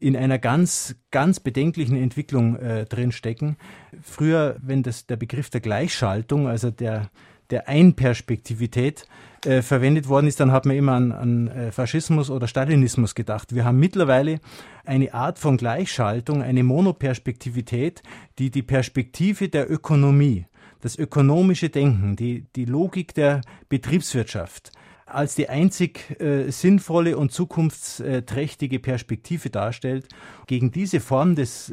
[0.00, 3.56] in einer ganz, ganz bedenklichen Entwicklung äh, drin stecken.
[4.02, 7.10] Früher, wenn das der Begriff der Gleichschaltung, also der,
[7.54, 9.06] der Einperspektivität
[9.46, 13.54] äh, verwendet worden ist, dann hat man immer an, an äh, Faschismus oder Stalinismus gedacht.
[13.54, 14.40] Wir haben mittlerweile
[14.84, 18.02] eine Art von Gleichschaltung, eine Monoperspektivität,
[18.40, 20.46] die die Perspektive der Ökonomie,
[20.80, 24.72] das ökonomische Denken, die, die Logik der Betriebswirtschaft
[25.06, 30.08] als die einzig äh, sinnvolle und zukunftsträchtige Perspektive darstellt.
[30.48, 31.72] Gegen diese Form des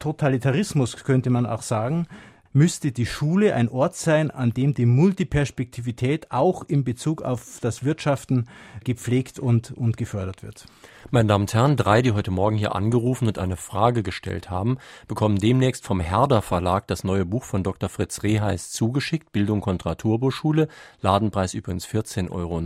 [0.00, 2.08] Totalitarismus könnte man auch sagen,
[2.52, 7.84] müsste die Schule ein Ort sein, an dem die Multiperspektivität auch in Bezug auf das
[7.84, 8.48] Wirtschaften
[8.84, 10.66] gepflegt und, und gefördert wird.
[11.10, 14.78] Meine Damen und Herren, drei, die heute Morgen hier angerufen und eine Frage gestellt haben,
[15.06, 17.88] bekommen demnächst vom Herder Verlag das neue Buch von Dr.
[17.88, 20.68] Fritz Reheis zugeschickt, Bildung kontra Turboschule,
[21.00, 22.60] Ladenpreis übrigens 14,90 Euro.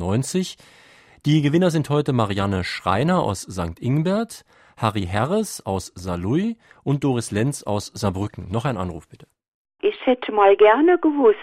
[1.27, 3.81] Die Gewinner sind heute Marianne Schreiner aus St.
[3.81, 4.45] Ingbert,
[4.77, 8.51] Harry Herres aus Saarlouis und Doris Lenz aus Saarbrücken.
[8.51, 9.27] Noch ein Anruf bitte.
[9.85, 11.37] Ich hätte mal gerne gewusst,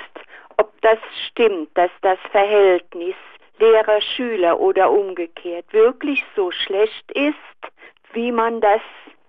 [0.58, 3.14] ob das stimmt, dass das Verhältnis
[3.60, 7.36] Lehrer-Schüler oder umgekehrt wirklich so schlecht ist,
[8.14, 8.82] wie man das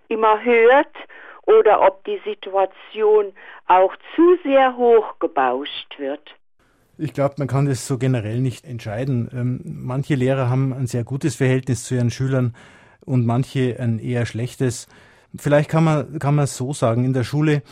[0.09, 0.97] immer hört,
[1.43, 3.35] oder ob die Situation
[3.67, 6.35] auch zu sehr hochgebauscht wird.
[6.97, 9.29] Ich glaube, man kann das so generell nicht entscheiden.
[9.35, 12.55] Ähm, manche Lehrer haben ein sehr gutes Verhältnis zu ihren Schülern
[13.05, 14.89] und manche ein eher schlechtes.
[15.37, 17.05] Vielleicht kann man, kann man es so sagen.
[17.05, 17.63] In der Schule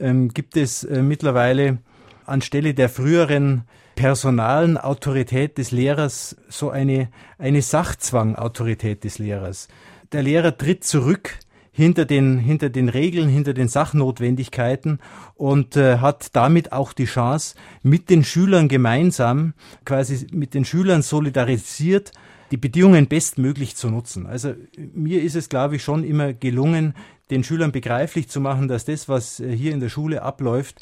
[0.00, 1.78] ähm, gibt es äh, mittlerweile
[2.24, 3.62] anstelle der früheren
[3.94, 9.68] personalen Autorität des Lehrers so eine, eine Sachzwangautorität des Lehrers.
[10.12, 11.38] Der Lehrer tritt zurück
[11.72, 14.98] hinter den, hinter den Regeln, hinter den Sachnotwendigkeiten
[15.34, 21.02] und äh, hat damit auch die Chance, mit den Schülern gemeinsam, quasi mit den Schülern
[21.02, 22.12] solidarisiert,
[22.50, 24.26] die Bedingungen bestmöglich zu nutzen.
[24.26, 24.54] Also
[24.94, 26.94] mir ist es, glaube ich, schon immer gelungen,
[27.30, 30.80] den Schülern begreiflich zu machen, dass das, was äh, hier in der Schule abläuft,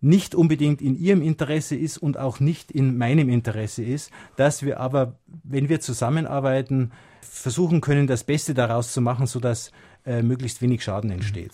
[0.00, 4.80] nicht unbedingt in ihrem Interesse ist und auch nicht in meinem Interesse ist, dass wir
[4.80, 6.90] aber, wenn wir zusammenarbeiten,
[7.20, 9.70] versuchen können, das Beste daraus zu machen, sodass
[10.04, 11.52] äh, möglichst wenig Schaden entsteht.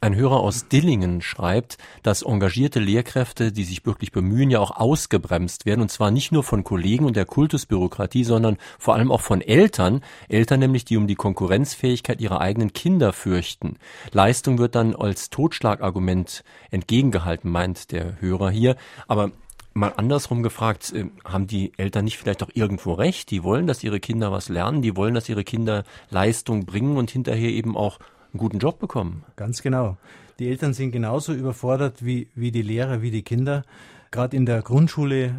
[0.00, 5.66] Ein Hörer aus Dillingen schreibt, dass engagierte Lehrkräfte, die sich wirklich bemühen, ja auch ausgebremst
[5.66, 9.40] werden, und zwar nicht nur von Kollegen und der Kultusbürokratie, sondern vor allem auch von
[9.40, 13.76] Eltern, Eltern nämlich, die um die Konkurrenzfähigkeit ihrer eigenen Kinder fürchten.
[14.12, 18.76] Leistung wird dann als Totschlagargument entgegengehalten, meint der Hörer hier.
[19.08, 19.32] Aber
[19.74, 23.32] mal andersrum gefragt, äh, haben die Eltern nicht vielleicht auch irgendwo recht?
[23.32, 27.10] Die wollen, dass ihre Kinder was lernen, die wollen, dass ihre Kinder Leistung bringen und
[27.10, 27.98] hinterher eben auch
[28.32, 29.24] einen guten Job bekommen.
[29.36, 29.96] Ganz genau.
[30.38, 33.64] Die Eltern sind genauso überfordert wie, wie die Lehrer, wie die Kinder.
[34.10, 35.34] Gerade in der Grundschule äh,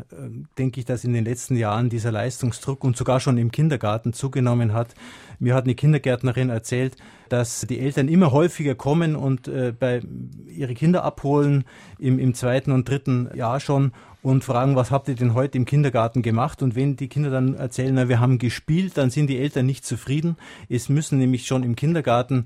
[0.57, 4.73] denke ich, dass in den letzten Jahren dieser Leistungsdruck und sogar schon im Kindergarten zugenommen
[4.73, 4.93] hat.
[5.39, 6.95] Mir hat eine Kindergärtnerin erzählt,
[7.29, 10.01] dass die Eltern immer häufiger kommen und äh, bei
[10.47, 11.63] ihre Kinder abholen
[11.97, 15.65] im, im zweiten und dritten Jahr schon und fragen, was habt ihr denn heute im
[15.65, 16.61] Kindergarten gemacht?
[16.61, 19.85] Und wenn die Kinder dann erzählen, na, wir haben gespielt, dann sind die Eltern nicht
[19.85, 20.35] zufrieden.
[20.67, 22.45] Es müssen nämlich schon im Kindergarten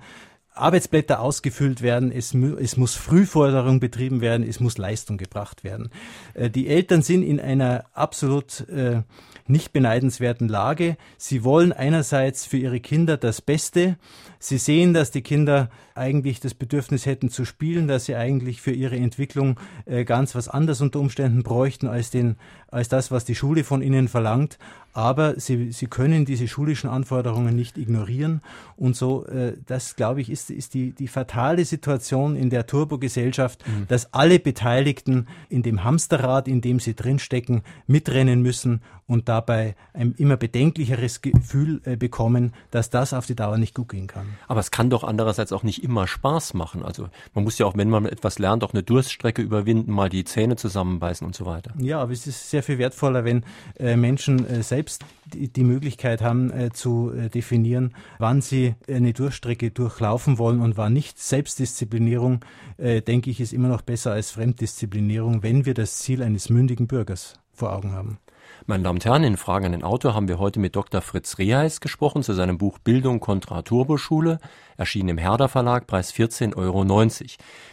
[0.56, 5.90] Arbeitsblätter ausgefüllt werden, es, es muss Frühforderung betrieben werden, es muss Leistung gebracht werden.
[6.34, 9.02] Äh, die Eltern sind in einer absolut äh,
[9.48, 10.98] nicht beneidenswerten Lage.
[11.18, 13.98] Sie wollen einerseits für ihre Kinder das Beste.
[14.40, 18.72] Sie sehen, dass die Kinder eigentlich das Bedürfnis hätten zu spielen, dass sie eigentlich für
[18.72, 22.38] ihre Entwicklung äh, ganz was anderes unter Umständen bräuchten als den,
[22.74, 24.58] als das, was die Schule von ihnen verlangt
[24.94, 28.42] aber sie, sie können diese schulischen Anforderungen nicht ignorieren.
[28.78, 33.68] Und so, äh, das glaube ich, ist, ist die, die fatale Situation in der Turbogesellschaft,
[33.68, 33.88] mhm.
[33.88, 40.14] dass alle Beteiligten in dem Hamsterrad, in dem sie drinstecken, mitrennen müssen und dabei ein
[40.18, 44.26] immer bedenklicheres Gefühl äh, bekommen, dass das auf die Dauer nicht gut gehen kann.
[44.48, 46.84] Aber es kann doch andererseits auch nicht immer Spaß machen.
[46.84, 50.24] Also man muss ja auch, wenn man etwas lernt, auch eine Durststrecke überwinden, mal die
[50.24, 51.74] Zähne zusammenbeißen und so weiter.
[51.80, 53.44] Ja, aber es ist sehr viel wertvoller, wenn
[53.78, 60.38] äh, Menschen äh, selbst die, Möglichkeit haben äh, zu definieren, wann sie eine Durchstrecke durchlaufen
[60.38, 61.20] wollen und wann nicht.
[61.20, 62.42] Selbstdisziplinierung,
[62.78, 67.40] denke ich, ist immer noch besser als Fremddisziplinierung, wenn wir das Ziel eines mündigen Bürgers
[67.54, 68.18] vor Augen haben.
[68.66, 71.02] Meine Damen und Herren, in Fragen an den Autor haben wir heute mit Dr.
[71.02, 74.40] Fritz Reheis gesprochen zu seinem Buch Bildung kontra Turboschule,
[74.78, 76.86] erschienen im Herder Verlag, Preis 14,90 Euro.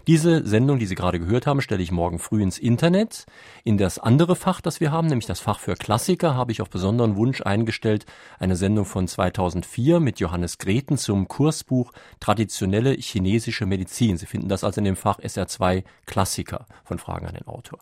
[0.09, 3.27] Diese Sendung, die Sie gerade gehört haben, stelle ich morgen früh ins Internet.
[3.63, 6.71] In das andere Fach, das wir haben, nämlich das Fach für Klassiker, habe ich auf
[6.71, 8.05] besonderen Wunsch eingestellt
[8.41, 14.17] eine Sendung von 2004 mit Johannes Greten zum Kursbuch Traditionelle chinesische Medizin.
[14.17, 17.79] Sie finden das also in dem Fach SR2 Klassiker von Fragen an den Autor.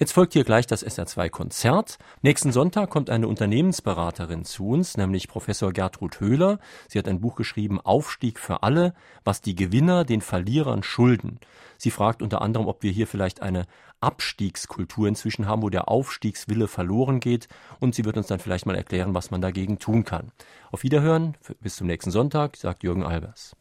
[0.00, 1.98] Jetzt folgt hier gleich das SR2-Konzert.
[2.22, 6.58] Nächsten Sonntag kommt eine Unternehmensberaterin zu uns, nämlich Professor Gertrud Höhler.
[6.88, 8.94] Sie hat ein Buch geschrieben, Aufstieg für alle,
[9.24, 11.38] was die Gewinner den Verlierern schulden.
[11.76, 13.66] Sie fragt unter anderem, ob wir hier vielleicht eine
[14.00, 17.48] Abstiegskultur inzwischen haben, wo der Aufstiegswille verloren geht.
[17.78, 20.32] Und sie wird uns dann vielleicht mal erklären, was man dagegen tun kann.
[20.72, 23.54] Auf Wiederhören, bis zum nächsten Sonntag, sagt Jürgen Albers.